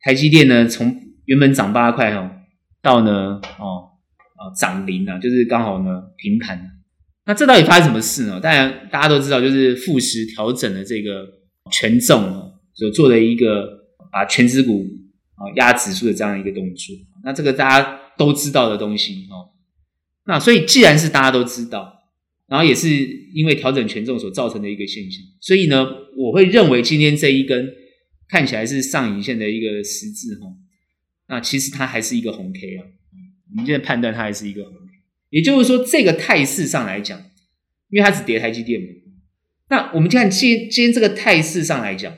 [0.00, 2.30] 台积电呢，从原本涨八块哦，
[2.86, 3.90] 到呢，哦，
[4.38, 6.70] 哦涨零啊，就是刚好呢平盘。
[7.24, 8.38] 那这到底发生什么事呢？
[8.40, 11.26] 当然大家都知道，就是富时调整了这个
[11.72, 12.22] 权重
[12.72, 13.66] 所做的一个
[14.12, 14.86] 把权值股
[15.34, 16.94] 啊压指数的这样一个动作。
[17.24, 19.50] 那这个大家都知道的东西哦。
[20.24, 21.92] 那所以既然是大家都知道，
[22.46, 22.88] 然后也是
[23.34, 25.84] 因为调整权重所造成的一个现象，所以呢，
[26.16, 27.68] 我会认为今天这一根
[28.28, 30.46] 看起来是上影线的一个十字哈，
[31.28, 32.84] 那其实它还是一个红 K 啊。
[33.50, 34.78] 我们现在判断它还是一个红 K。
[35.30, 37.18] 也就是说，这个态势上来讲，
[37.90, 38.86] 因为它只跌台积电嘛。
[39.68, 42.16] 那我们看今今天这个态势上来讲，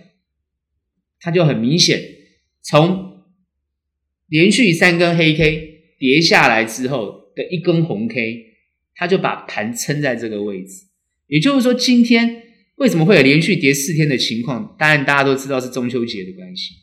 [1.20, 2.02] 它就很明显，
[2.62, 3.24] 从
[4.26, 8.44] 连续三根黑 K 跌下来之后的一根红 K，
[8.94, 10.84] 它就把盘撑在这个位置。
[11.26, 12.42] 也就是说，今天
[12.76, 14.76] 为什么会有连续跌四天的情况？
[14.78, 16.74] 当然大家都知道是中秋节的关系。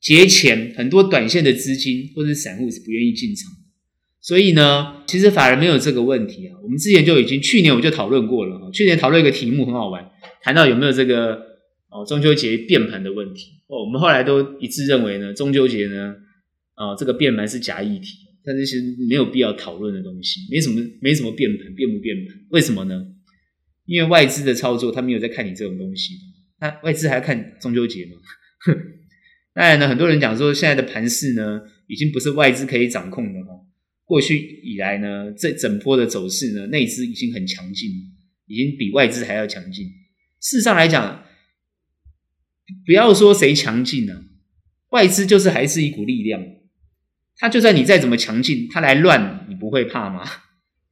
[0.00, 3.50] 节前很多短线的资金或者散户是不愿意进场，
[4.20, 6.54] 所以呢，其实法人没有这个问题啊。
[6.62, 10.08] 我们之前就已经去年我们就讨论过了啊，去年讨论一个题目很好玩，
[10.42, 11.34] 谈到有没有这个
[11.90, 16.14] 哦中秋节变盘的问题哦，我们后来都一致认为呢，中秋节呢，
[16.76, 23.06] 哦这个变盘是假议题，但是其实没有必要讨论的东西，没什么没什么变盘变不变盘，为什么呢？
[23.86, 26.12] 因为外资的操作他没有在看你这种东西，
[26.60, 28.12] 那外资还要看中秋节吗？
[29.58, 33.50] 当然呢，很多人讲说，现在的盘势呢，已经不是外资可以掌控的哈。
[34.04, 37.90] 过去以来呢，这整波的走势呢，内资已经很强劲，
[38.46, 39.84] 已经比外资还要强劲。
[40.40, 41.24] 事实上来讲，
[42.86, 44.26] 不要说谁强劲呢，
[44.90, 46.40] 外资就是还是一股力量。
[47.36, 50.24] 他就算你再怎么强劲，他来乱，你不会怕吗？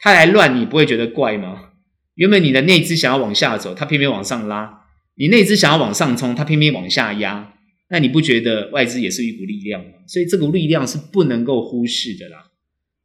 [0.01, 1.71] 他来乱，你不会觉得怪吗？
[2.17, 7.53] 原本你的内资想要往下走，他偏偏往上拉；你内资想要往上冲，他偏偏往下压。
[7.89, 9.93] 那你不觉得外资也是一股力量吗？
[10.07, 12.51] 所以这股力量是不能够忽视的啦。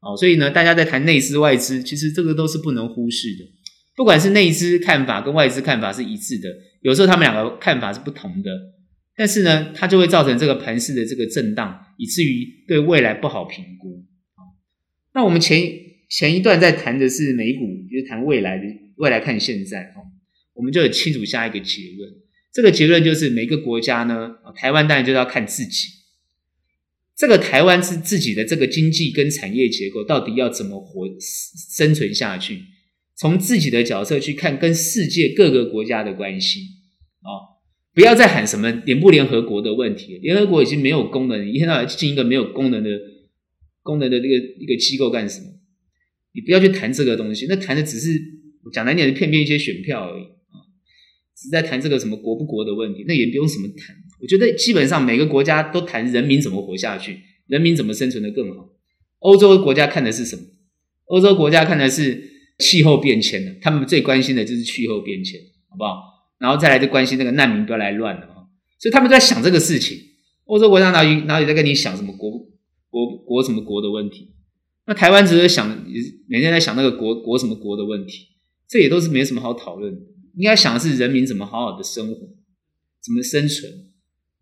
[0.02, 3.46] 哦，所以呢，大家在谈内资外资，其实这个都是不能忽视的。
[3.96, 6.50] 不管是内资看法跟外资看法是一致的，
[6.82, 8.50] 有时候他们两个看法是不同的，
[9.16, 14.04] 但是呢，它就会造成这个盘势的这个震荡，以至于对未来不好评估。
[15.14, 15.62] 那我们前
[16.10, 17.60] 前一段在谈的是美股，
[17.92, 18.64] 就是谈未来的，
[18.96, 20.02] 未来看现在，哦，
[20.56, 22.10] 我们就有清楚下一个结论。
[22.54, 25.88] 这个结论就是，每个国家呢，台湾当然就是要看自己。
[27.16, 32.62] 这个台湾是自己的这个经济跟产业结构，到底要怎么活生存下去？
[33.16, 36.62] 从自己的角色去看跟世界各个国家的关系
[37.22, 37.62] 哦，
[37.94, 40.18] 不要再喊什么联不联合国的问题。
[40.18, 42.90] 联合国已经没有功能，一天到晚进一个没有功能的
[43.84, 45.46] 功能的这个一个机构干什么？
[46.34, 48.20] 你不要去谈这个东西，那谈的只是
[48.74, 50.24] 讲难点，骗骗一些选票而已。
[51.42, 53.96] 只在谈这个什么国不国的问题，那也不用什么谈。
[54.22, 58.70] 我觉得基本上每个国家都谈人民怎么活下去，人民怎么生存得更好。
[59.18, 60.44] 欧洲国家看的是什么？
[61.06, 66.04] 欧洲国家看的是气候变迁的，他们最关心的就是气候变迁，好不好？
[66.38, 68.46] 然后再来就关心那个难民不要来乱了啊。
[68.80, 69.98] 所以他们都在想这个事情。
[70.46, 72.30] 欧洲国家哪里哪里在跟你想什么国
[72.90, 74.34] 国国什么国的问题？
[74.86, 75.68] 那台湾只是想
[76.28, 78.28] 每天在想那个国国什么国的问题，
[78.68, 80.02] 这也都是没什么好讨论的。
[80.36, 82.16] 应该想的是人民怎么好好的生活，
[83.04, 83.72] 怎么生存。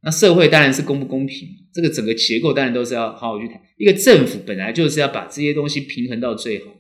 [0.01, 3.59] 那社会当然是公不公平，这个整个结构当然都是要好好去谈。
[3.77, 6.71] 一个政府本来就是要把这些东西平衡到最好。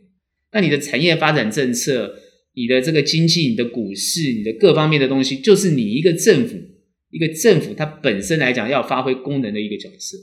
[0.53, 2.15] 那你的产业发展政策、
[2.53, 6.55] 你的这个经济、你的股市、你的各方面的东西，就是你一个政府，
[7.11, 10.17] 一个政府它本身来讲要发挥功能的一个角色。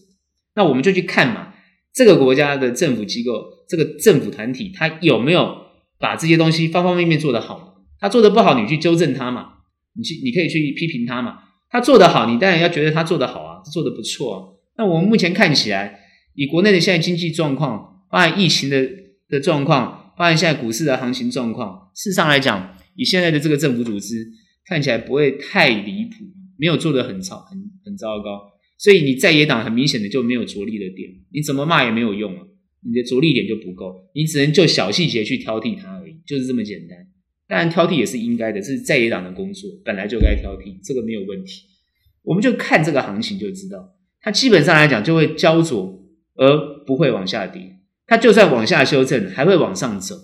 [0.54, 1.52] 那我们就去看嘛，
[1.92, 5.54] 这个国家的政府机构、这个政府团体，它有没有
[5.98, 7.65] 把这些东西方方面面做得好？
[7.98, 9.54] 他做的不好，你去纠正他嘛？
[9.94, 11.38] 你去，你可以去批评他嘛？
[11.70, 14.38] 他做的好，你当然要觉得他做的好啊，做的不错啊。
[14.78, 16.00] 那我们目前看起来，
[16.34, 18.86] 以国内的现在经济状况，包含疫情的
[19.28, 24.26] 的状况，包含现在股市的行情状况，事实上来讲，以现在的这个政府组织
[24.66, 26.24] 看起来不会太离谱，
[26.58, 28.52] 没有做的很糟很很糟糕。
[28.78, 32.42] 所以你在野党很明显的就没有着力的点，你怎么骂也没有用啊，
[32.86, 36.98] 你的着力点就不够，你只能就小细节去挑剔它而已，就是这么简单。
[37.48, 41.62] 当然，挑剔也是应该的，这是在野党的工作，本来就该挑剔，这个没有问题。
[42.22, 46.02] 我们就看这个行情就知道，它基本上来讲就会焦灼，
[46.34, 47.76] 而不会往下跌。
[48.04, 50.16] 它就算往下修正，还会往上走。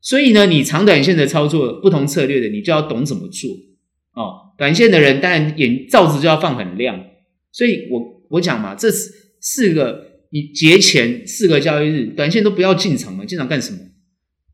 [0.00, 3.50] 所以呢，你长短线的操作，不同策略的，你就要懂怎么做
[4.14, 4.54] 哦。
[4.56, 7.04] 短线的人当然眼罩子就要放很亮。
[7.50, 8.88] 所以我我讲嘛，这
[9.40, 13.78] 四个你节前四个交易日，短线都不要进场嘛，进场干什么？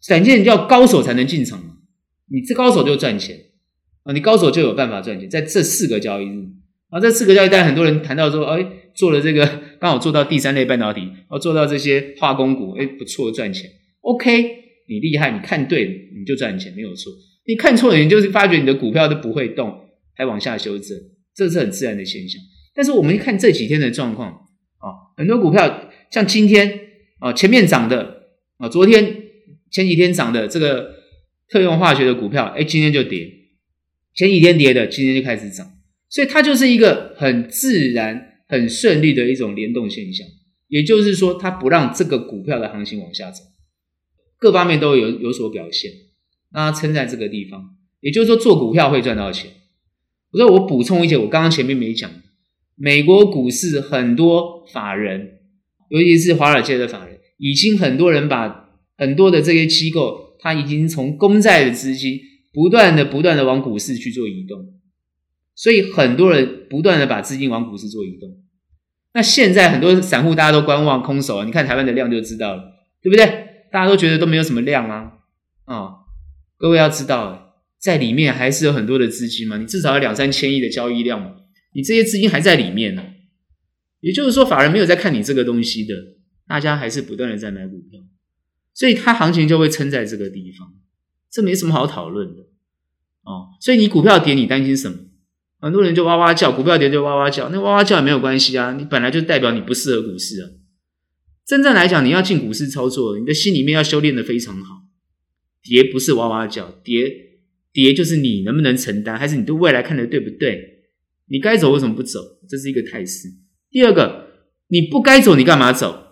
[0.06, 1.67] 短线要高手才能进场。
[2.30, 3.36] 你这高手就赚钱
[4.04, 4.12] 啊！
[4.12, 6.46] 你高手就有办法赚钱，在这四个交易日
[6.90, 9.46] 啊，这四个交易日，很多人谈到说，哎，做了这个
[9.80, 13.70] 刚好做到第三类半导体，哦，做到这些化工股，哎，不错，赚钱。
[14.00, 14.42] OK，
[14.88, 17.12] 你厉害，你看对，你就赚钱，没有错。
[17.46, 20.98] 你看错了，你就是发觉你的股票都不会动，还往下修正，
[21.34, 22.40] 这是很自然的现象。
[22.74, 24.30] 但是我们看这几天的状况
[24.78, 26.80] 啊，很多股票像今天
[27.20, 29.16] 啊，前面涨的啊，昨天
[29.70, 30.97] 前几天涨的这个。
[31.50, 33.26] 特用化学的股票，哎，今天就跌；
[34.14, 35.66] 前几天跌的，今天就开始涨，
[36.08, 40.26] 所以它就是一个很自然、很顺利的一种联动现象。
[40.68, 43.42] 也就是说，它不让这个股票的行情往下走，
[44.38, 45.90] 各方面都有有所表现。
[46.52, 47.76] 那撑在这个地方。
[48.00, 49.50] 也就是说，做股票会赚到钱。
[50.30, 52.10] 我说我补充一些，我刚刚前面没讲，
[52.76, 55.38] 美国股市很多法人，
[55.88, 62.18] 尤其是华尔街的法人，已经很多人把很多的这些机构，他已经从公债的资金
[62.52, 64.74] 不断的、不断的往股市去做移动，
[65.54, 68.28] 所以很多人不断的把资金往股市做移动。
[69.14, 72.62] 那现在很多散户大家都观望空手啊，你看台湾的量就知道了，
[73.02, 73.26] 对不对？
[73.72, 75.12] 大家都觉得都没有什么量啊，
[75.64, 75.94] 啊、哦，
[76.56, 81.32] 各位要知道，在里面还是有很多的资金嘛，你至少有两三千亿的交易量嘛，
[81.74, 83.04] 你这些资金还在里面呢。
[84.00, 85.94] 也就是说，法人没有在看你这个东西的，
[86.46, 88.00] 大家还是不断的在买股票，
[88.78, 90.72] 所以它行情就会撑在这个地方，
[91.28, 92.42] 这没什么好讨论的
[93.24, 93.48] 哦。
[93.60, 94.98] 所以你股票跌，你担心什么？
[95.60, 100.50] 很多人就哇哇叫，股票跌就哇哇叫，那哇哇叫也没有关系啊，你本来就代表你不适合股市啊。
[101.44, 104.82] 真正来讲，你要进股市操作，你的心里面要修炼得非常好。
[105.60, 107.10] 跌不是哇哇叫，跌
[107.72, 110.84] 跌就是你能不能承担，还是你对未来看的对不对？
[111.26, 112.20] 你该走为什么不走？
[112.48, 113.28] 这是一个态势。
[113.70, 114.28] 第二个，
[114.68, 116.07] 你不该走，你干嘛走？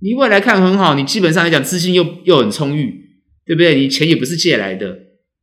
[0.00, 3.02] 你未来看很好，你基本上来讲资金又又很充裕，
[3.46, 3.74] 对不对？
[3.74, 4.98] 你钱也不是借来的，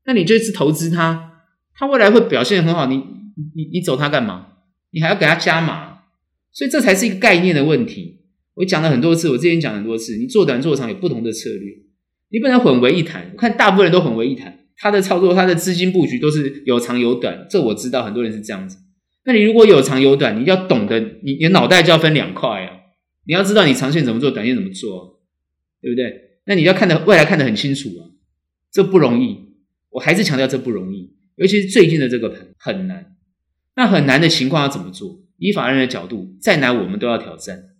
[0.05, 1.31] 那你就一直投资它，
[1.75, 2.97] 它未来会表现很好，你
[3.55, 4.47] 你你走它干嘛？
[4.91, 6.01] 你还要给它加码，
[6.51, 8.19] 所以这才是一个概念的问题。
[8.55, 11.73] 我讲了很多次，我之前讲很多次，你做短做长有不同的策略，
[12.29, 13.31] 你不能混为一谈。
[13.33, 18.77] 我看大部分人都混为一谈，他的操作、他的资金布局都是有长有短，这我知道很多人是这样子。
[19.25, 22.72] 那你如果有长有短，你要懂得，你你脑袋就要分两块啊！
[23.25, 25.21] 你要知道你长线怎么做，短线怎么做，
[25.81, 26.39] 对不对？
[26.45, 28.11] 那你要看的未来看得很清楚啊，
[28.71, 29.53] 这不容易。
[29.91, 33.15] 我还是强调这不容易，尤其是最近的这个盘很难。
[33.75, 35.21] 那很难的情况要怎么做？
[35.37, 37.75] 以法人的角度，再难我们都要挑战，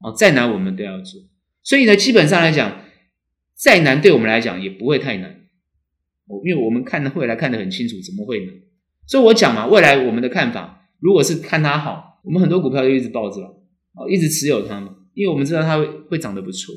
[0.00, 1.20] 哦，再难我们都要做。
[1.62, 2.82] 所以呢，基本上来讲，
[3.54, 5.30] 再难对我们来讲也不会太难，
[6.26, 8.52] 哦，因为我们看的未来看得很清楚，怎么会呢？
[9.06, 10.88] 所以我讲嘛，未来我们的看法。
[11.00, 13.57] 如果是看它好，我们很多股票就一直抱着，
[13.94, 16.74] 哦，一直持有它嘛，因为我们知道它会会长得不错，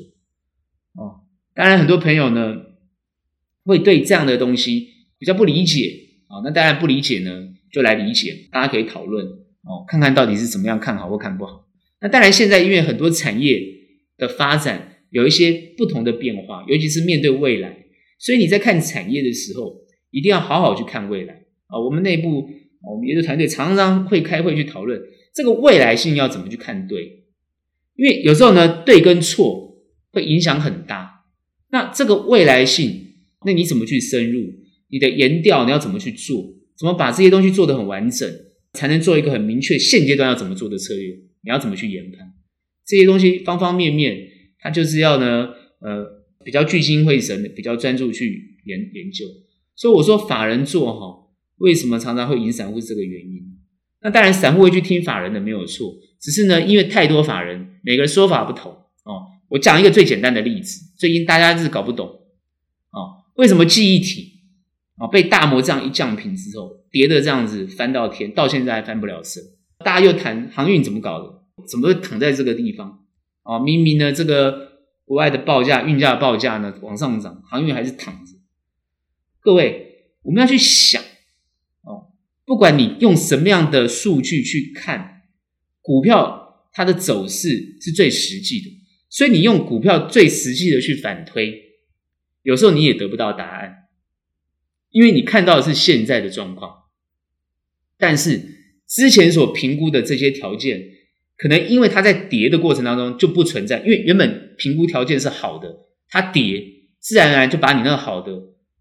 [0.94, 1.20] 哦，
[1.54, 2.56] 当然很多朋友呢
[3.64, 5.92] 会对这样的东西比较不理解，
[6.28, 11.68] 啊，那当然不理解呢就来理解，大家可以讨论，哦，看看到底是怎么样看好或看不好。
[12.00, 13.62] 那当然现在因为很多产业
[14.16, 17.84] 的发展有一些不同的变化，尤其是面对未来，
[18.18, 19.76] 所以你在看产业的时候
[20.10, 22.48] 一定要好好去看未来啊，我们内部。
[22.84, 25.00] 我们研究团队常常会开会去讨论
[25.34, 27.24] 这个未来性要怎么去看对，
[27.96, 31.24] 因为有时候呢，对跟错会影响很大。
[31.70, 33.14] 那这个未来性，
[33.46, 34.40] 那你怎么去深入？
[34.88, 36.54] 你的言调你要怎么去做？
[36.76, 38.30] 怎么把这些东西做得很完整，
[38.74, 41.08] 才能做一个很明确现阶段要怎么做的策略？
[41.42, 42.32] 你要怎么去研判
[42.84, 43.38] 这些东西？
[43.38, 45.48] 方方面面，它就是要呢，
[45.80, 46.04] 呃，
[46.44, 49.24] 比较聚精会神的，比较专注去研研究。
[49.74, 51.22] 所以我说法人做哈。
[51.58, 53.51] 为什么常常会赢散户这个原因？
[54.02, 58.72] 那当然，散户会去听法人的没有错，只是呢，因为太多法人，每个人说法不同
[59.04, 59.26] 哦。
[59.48, 64.40] 我讲一个最简单的例子，最近大家是搞不懂哦，为什么记忆体
[64.96, 69.42] 啊被大摩这样一降评之后，跌的这样子翻到天，到现在还翻不了身？
[69.84, 71.42] 大家又谈航运怎么搞的？
[71.70, 73.00] 怎么会躺在这个地方？
[73.44, 74.72] 哦，明明呢，这个
[75.04, 78.32] 国外的报价、运价的报价呢往上涨，航运还是躺着。
[79.40, 81.01] 各位，我们要去想。
[82.52, 85.22] 不管你用什么样的数据去看
[85.80, 91.62] 股票，它的走势是最实际的，所以你用股票最实际的去反推，
[92.42, 93.88] 有时候你也得不到答案，
[94.90, 96.70] 因为你看到的是现在的状况，
[97.96, 98.42] 但是
[98.86, 100.90] 之前所评估的这些条件，
[101.38, 105.74] 可能因为它在跌的过程当中就不存在，因为原本评估条件是好的，
[106.10, 106.62] 它跌，
[106.98, 108.30] 自然而然就把你那个好的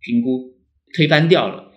[0.02, 0.60] 评估
[0.94, 1.71] 推翻掉了。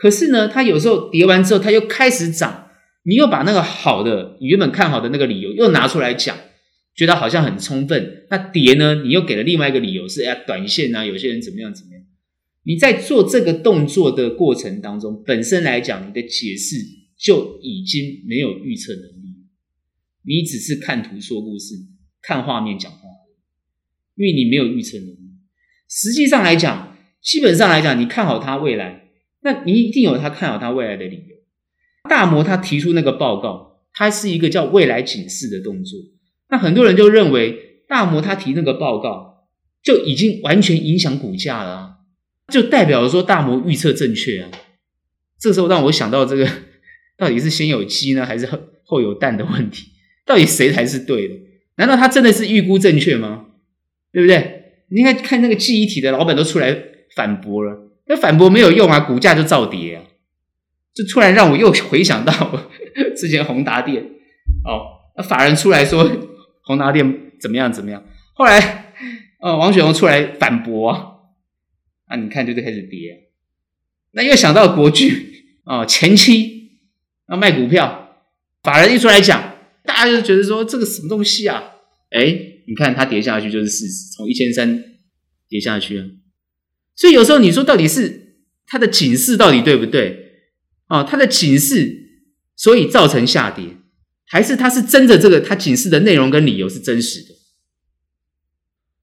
[0.00, 2.70] 可是呢，它有时候跌完之后，它又开始涨，
[3.02, 6.36] 你又把那个好的，你原本看好的那个理由又拿出来讲，
[6.94, 8.26] 觉得好像很充分。
[8.30, 12.02] 那跌呢，你又给了另外一个理由是，哎呀，短线啊，有些人怎么样怎么样。
[12.62, 16.76] 你在做这个动作的过程当中，本身来讲，你的解释
[17.18, 19.46] 就已经没有预测能力，
[20.24, 21.74] 你只是看图说故事，
[22.22, 22.98] 看画面讲话，
[24.14, 25.18] 因为你没有预测能力。
[25.88, 29.07] 实际上来讲，基本上来讲，你看好它未来。
[29.40, 31.36] 那你一定有他看好他未来的理由。
[32.08, 35.98] 大摩他提出那个报告，他是一个叫未来警示的动作。
[36.48, 39.48] 那很多人就认为大摩他提那个报告
[39.82, 41.98] 就已经完全影响股价了，
[42.52, 44.50] 就代表说大摩预测正确啊。
[45.38, 46.48] 这时候让我想到这个，
[47.16, 49.88] 到底是先有鸡呢，还是后后有蛋的问题？
[50.24, 51.34] 到底谁才是对的？
[51.76, 53.46] 难道他真的是预估正确吗？
[54.12, 54.54] 对不对？
[54.90, 56.76] 你应该看那个记忆体的老板都出来
[57.14, 57.87] 反驳了。
[58.08, 60.04] 那反驳没有用啊，股价就照跌啊。
[60.94, 62.32] 就突然让我又回想到
[63.16, 64.02] 之前宏达电
[64.64, 66.10] 哦，那法人出来说
[66.64, 68.02] 宏达电怎么样怎么样，
[68.34, 68.92] 后来
[69.40, 70.90] 呃王雪红出来反驳
[72.06, 73.28] 啊，你看就开始跌，
[74.10, 76.70] 那又想到国巨啊、哦、前期
[77.30, 78.16] 要卖股票，
[78.64, 79.54] 法人一出来讲，
[79.84, 81.62] 大家就觉得说这个什么东西啊，
[82.10, 82.24] 哎
[82.66, 84.82] 你看它跌下去就是事实，从一千三
[85.48, 86.04] 跌下去啊，
[86.98, 90.32] 所以有时候你说到底是它的警示到底对不对？
[90.88, 92.24] 哦，它的警示，
[92.56, 93.76] 所以造成下跌，
[94.26, 95.16] 还是它是真的？
[95.16, 97.34] 这个它警示的内容跟理由是真实的？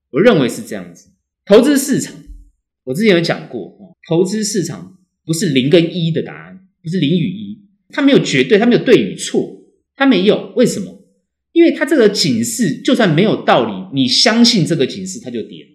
[0.10, 1.12] 我认为是这样子。
[1.46, 2.14] 投资市场，
[2.84, 9.64] 我之前有讲过啊，投资市场不是零跟一的答案，不是零与一，它没有绝对，它没有对与错，
[9.96, 10.52] 它没有。
[10.58, 11.02] 为什么？
[11.54, 15.75] 因为它这个警示就算没有道理，你相信这个警示，它就跌。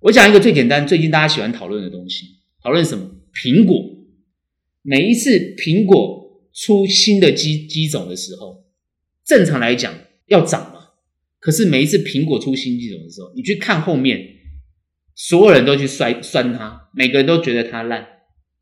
[0.00, 2.24] 我讲一个最简单，最近大家喜欢讨论的东西，
[2.62, 3.10] 讨论什么？
[3.34, 3.76] 苹果。
[4.82, 8.64] 每一次苹果出新的机机种的时候，
[9.26, 9.92] 正常来讲
[10.28, 10.80] 要涨嘛。
[11.38, 14.26] 可是每一次苹果出新机种的时候，你去看后面，
[15.14, 18.06] 所有人都去摔酸它，每个人都觉得它烂。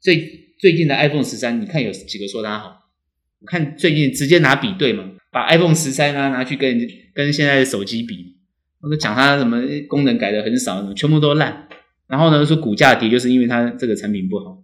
[0.01, 2.91] 最最近的 iPhone 十三，你看有几个说它好？
[3.39, 6.80] 我看最近直接拿比对嘛，把 iPhone 十三啊拿去跟
[7.14, 8.38] 跟现在的手机比，
[8.80, 11.68] 我都讲它什么功能改的很少，全部都烂。
[12.06, 14.62] 然后呢说股价跌，就是因为它这个产品不好。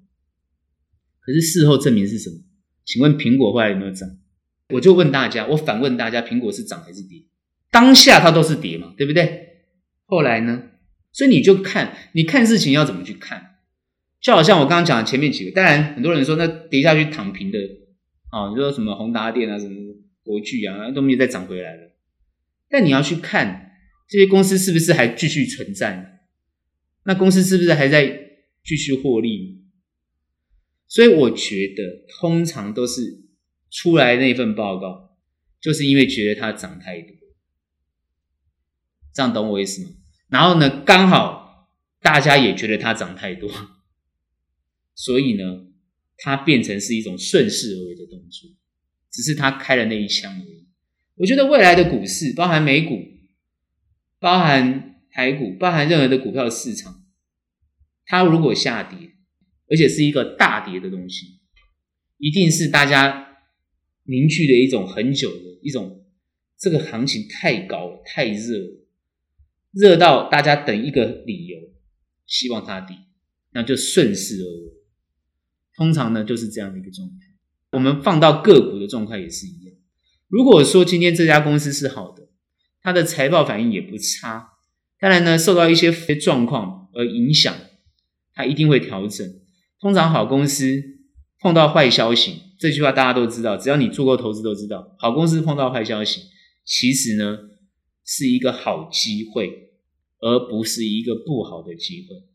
[1.21, 2.37] 可是事后证明是什么？
[2.85, 4.09] 请问苹果后来有没有涨？
[4.71, 7.25] 我就问大家，我反问大家，苹果是涨还是跌？
[7.71, 9.49] 当下它都是跌嘛，对不对？
[10.07, 10.71] 后来呢？
[11.13, 13.57] 所以你就看，你看事情要怎么去看？
[14.21, 17.59] 就好像我刚刚讲的前面几个，当然很多人说那跌下去躺平的
[18.31, 19.75] 啊，你说什么宏达电啊，什么
[20.23, 21.93] 国巨啊，都没有再涨回来了。
[22.69, 23.73] 但你要去看
[24.09, 26.21] 这些公司是不是还继续存在？
[27.05, 28.07] 那公司是不是还在
[28.65, 29.63] 继续获利？
[30.87, 33.25] 所以我觉得，通常都是
[33.71, 35.17] 出来那份报告，
[35.61, 37.17] 就是因为觉得它涨太多，
[39.13, 39.91] 这样懂我意思吗？
[40.29, 41.69] 然后呢，刚好
[42.01, 43.51] 大家也觉得它涨太多，
[44.95, 45.67] 所以呢，
[46.19, 48.51] 它变成是一种顺势而为的动作，
[49.11, 50.69] 只是它开了那一枪而已。
[51.17, 52.99] 我觉得未来的股市，包含美股、
[54.25, 57.05] 包含台股、包含任何的股票市场，
[58.07, 58.97] 它如果下跌，
[59.69, 61.41] 而且是一个大跌的东西，
[62.17, 63.37] 一定是大家
[64.05, 66.07] 凝聚的一种很久的一种，
[66.59, 68.87] 这个行情太高了，太热了，
[69.73, 71.59] 热到大家等一个理由，
[72.25, 72.97] 希望它跌，
[73.53, 74.73] 那就顺势而为。
[75.77, 77.17] 通常呢就是这样的一个状态。
[77.73, 79.77] 我们放到个股的状态也是一样。
[80.29, 82.24] 如果说今天这家公司是好的，
[82.85, 84.51] 它的财报反应也不差，
[85.01, 87.53] 当然呢受到一些状况而影响，
[88.35, 89.27] 它一定会调整。
[89.81, 90.83] 通常好公司
[91.41, 96.21] 碰到坏消息，这句话大家都知道，只要你做过投资都知道，好公司碰到坏消息，
[96.67, 97.39] 其实呢
[98.05, 99.71] 是一个好机会，
[100.21, 102.29] 而不是一个不好的机会。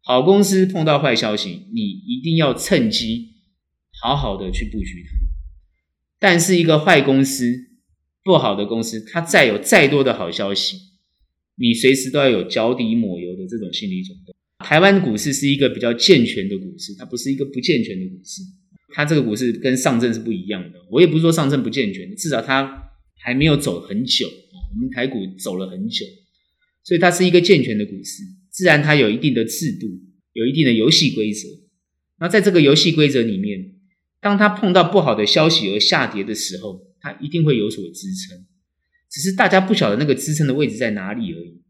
[0.00, 3.34] 好公司碰到坏消息，你一定要趁机
[4.02, 5.14] 好好的去布局它。
[6.18, 7.54] 但是一个坏公司、
[8.24, 10.78] 不好的公司，它再有再多的好消息，
[11.56, 14.32] 你随时都要有脚底抹油的这种心理准备。
[14.64, 18.40] 台湾股市是一个比较健全的股市，它不是一个不健全的股市。
[18.94, 20.78] 它这个股市跟上证是不一样的。
[20.90, 24.26] 我也不是说上证不健全，至少它还没有走很久。
[24.26, 26.06] 我们台股走了很久，
[26.82, 28.22] 所以它是一个健全的股市。
[28.50, 29.86] 自然它有一定的制度，
[30.32, 31.48] 有一定的游戏规则。
[32.20, 33.74] 那在这个游戏规则里面，
[34.20, 38.46] 当它碰到不好的消息而下跌的时候，它一定会有所支撑，
[39.10, 41.60] 只是大家不晓得那个支撑的位置在哪里而已。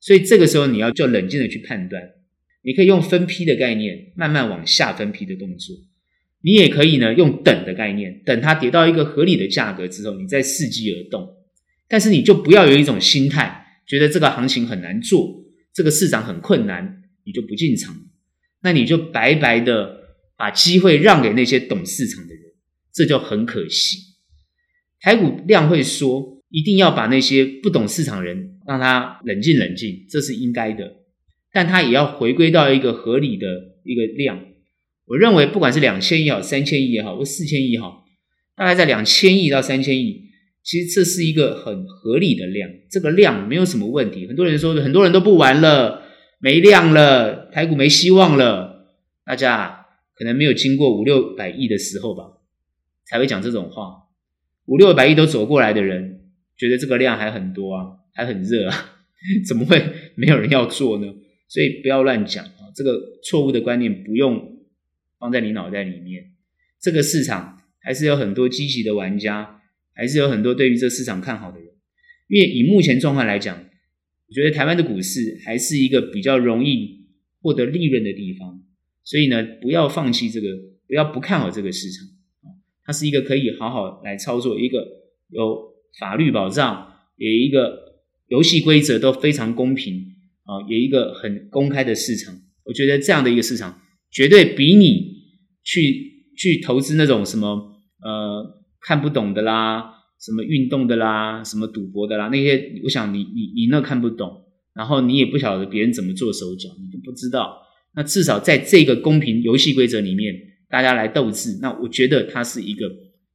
[0.00, 2.02] 所以这个时候你要就冷静的去判断。
[2.62, 5.76] 你可以用分批的概念，慢慢往下分批的动作。
[6.42, 11.36] 你也可以呢，用等的概念，等它跌到一个合理的价格之后，你再伺机而动。
[11.86, 17.94] 但是你就不要有一种心态，觉得这个行情很难做，这个市场很困难，你就不进场。
[18.62, 20.00] 那你就白白的
[20.36, 22.42] 把机会让给那些懂市场的人，
[22.92, 24.09] 这就很可惜。
[25.00, 30.96] 台股量会说，一定要把那些不懂市场人让他冷静冷静，这是应该的。
[31.52, 33.46] 但它也要回归到一个合理的
[33.84, 34.40] 一个量，
[35.06, 38.04] 我认为不管是两千亿也好，三千亿也好，或四千亿也好，
[38.54, 40.26] 大概在两千亿到三千亿，
[40.62, 44.28] 其实这是一个很合理的量，这个量没有什么问题。
[44.28, 46.02] 很多人说，很多人都不玩了，
[46.38, 48.86] 没量了，台股没希望了，
[49.24, 52.24] 大家可能没有经过五六百亿的时候吧，
[53.06, 54.09] 才会讲这种话。
[54.70, 56.20] 五六百亿都走过来的人，
[56.56, 59.02] 觉得这个量还很多啊，还很热啊，
[59.44, 61.12] 怎么会没有人要做呢？
[61.48, 62.70] 所以不要乱讲啊！
[62.76, 64.60] 这个错误的观念不用
[65.18, 66.30] 放在你脑袋里面。
[66.80, 69.60] 这个市场还是有很多积极的玩家，
[69.92, 71.68] 还是有很多对于这市场看好的人。
[72.28, 73.58] 因为以目前状况来讲，
[74.28, 77.08] 我觉得台湾的股市还是一个比较容易
[77.42, 78.62] 获得利润的地方。
[79.02, 80.46] 所以呢，不要放弃这个，
[80.86, 82.06] 不要不看好这个市场。
[82.84, 84.86] 它是一个可以好好来操作，一个
[85.28, 87.78] 有法律保障，也一个
[88.28, 89.94] 游戏规则都非常公平
[90.44, 92.34] 啊，也一个很公开的市场。
[92.64, 95.16] 我觉得这样的一个市场，绝对比你
[95.64, 97.48] 去去投资那种什么
[98.02, 107.58] 呃看不懂的啦，什么运动的啦，什么赌博的啦，那些我想你你你那看不懂，然后你也不晓得别人怎么做手脚，你都不知道。
[107.96, 110.32] 那至少在这个公平游戏规则里面，
[110.70, 112.86] 大家来斗智，那我觉得它是一个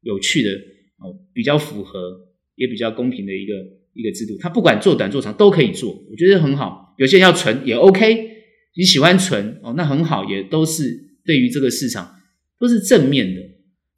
[0.02, 0.50] 有趣的
[0.98, 2.22] 哦，比较符合
[2.56, 3.54] 也比较公平的一个
[3.94, 4.38] 一个制度。
[4.40, 6.96] 它不管做短做长都可以做，我觉得很好。
[6.98, 8.30] 有些人要存也 OK，
[8.78, 12.16] 你喜欢存哦，那很好，也都是对于这个市场
[12.60, 13.42] 都是正面的。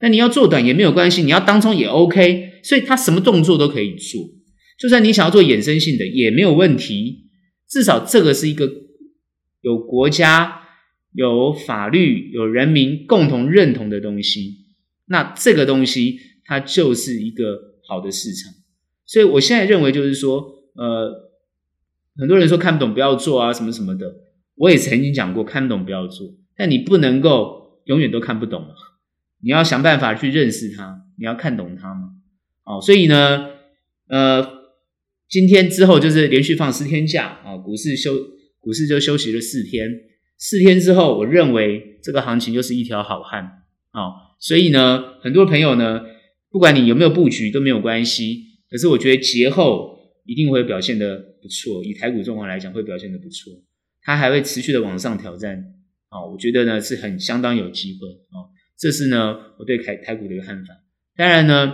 [0.02, 4.22] 那你要做短也没有关系，你要当冲也 OK，所以它什么动作都可以做。
[4.80, 7.28] 就算你想要做衍生性的也没有问题，
[7.70, 8.88] 至少这个是一个。
[9.62, 10.62] 有国家、
[11.18, 14.68] 有法律、有人民共同认同的东西，
[15.08, 17.58] 那这个东西它就是一个
[17.88, 18.54] 好的市场。
[19.04, 21.32] 所以我现在认为就是说，呃，
[22.20, 24.16] 很多人说看不懂不要做啊，什么什么的。
[24.58, 28.68] 我也曾经讲过，看不懂不要做，但你不能够永远都看不懂。
[29.42, 32.12] 你要想办法去认识它，你要看懂它嘛。
[32.64, 33.50] 哦，所以呢，
[34.08, 34.48] 呃，
[35.28, 38.38] 今天之后就是连续放四天假啊，股市休。
[38.60, 39.90] 股市就休息了四天，
[40.38, 43.44] 四天之后，我认为这个行情就是一条好汉
[43.92, 44.38] 啊！
[44.40, 46.02] 所以呢，很多朋友呢，
[46.52, 48.44] 不管你有没有布局都没有关系。
[48.70, 53.52] 可是我觉得节后一定会表现得不错，以台股状况来讲，会表现得不错。
[54.04, 55.58] 它还会持续的往上挑战
[56.10, 56.24] 啊！
[56.24, 58.46] 我觉得呢是很相当有机会啊！
[58.78, 60.74] 这是呢我对台台股的一个看法。
[61.16, 61.74] 当然呢，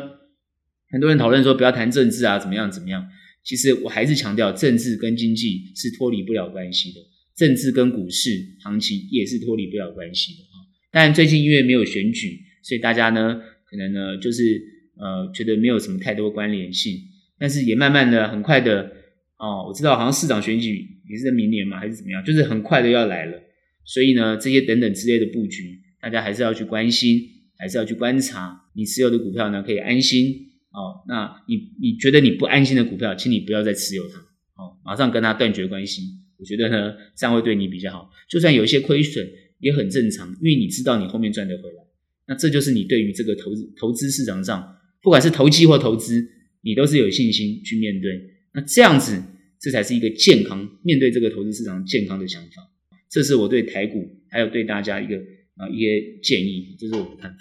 [0.89, 3.05] 很多人讨论说不要谈政治啊，怎么样怎么样。
[3.43, 7.01] 其实我还是强调，政治跟经济是脱离不了关系的，
[7.36, 8.29] 政治跟股市
[8.61, 10.53] 行情也是脱离不了关系的啊。
[10.91, 14.61] 当然，最近因为没有选举，所以大家呢可能呢就是
[14.97, 16.97] 呃觉得没有什么太多关联性，
[17.39, 18.91] 但是也慢慢的很快的
[19.38, 23.41] 哦，我知道好像市长选举也是在明年嘛，还是怎么样，就是很快的要来了。
[23.86, 27.19] 所以呢，这些等等之类的布局，大家还是要去关心，
[27.57, 28.61] 还是要去观察。
[28.75, 30.51] 你持有的股票呢，可以安心。
[30.71, 34.19] 哦，那你你觉得你不安心的股票，请你不要再持有它，
[34.55, 36.01] 哦，马上跟它断绝关系。
[36.43, 38.11] 我觉得呢，这样会对你比较好。
[38.29, 39.25] 就算有一些亏损
[39.59, 41.85] 也很正常，因为你知道你后面赚得回来。
[42.27, 46.27] 那这就是你对于这个投资投资市场上，不管是投机或投资，
[46.61, 48.11] 你都是有信心去面对。
[48.53, 49.23] 那这样子，
[49.61, 52.69] 这才是一个健康面对这个投资市场健康的想法。
[53.09, 55.15] 这是我对台股还有对大家一个
[55.55, 57.37] 啊一些建议，这是我的看法。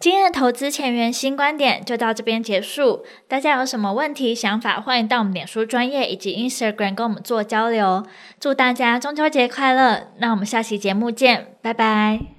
[0.00, 3.04] 今天的投资前沿新观点就到这边结束。
[3.26, 8.04] 大家有什么问题、想法，欢迎到我们脸书专业以及 Instagram 跟我们做交流。
[8.38, 10.08] 祝大家中秋节快乐！
[10.18, 12.34] 那我们下期节目见，拜拜。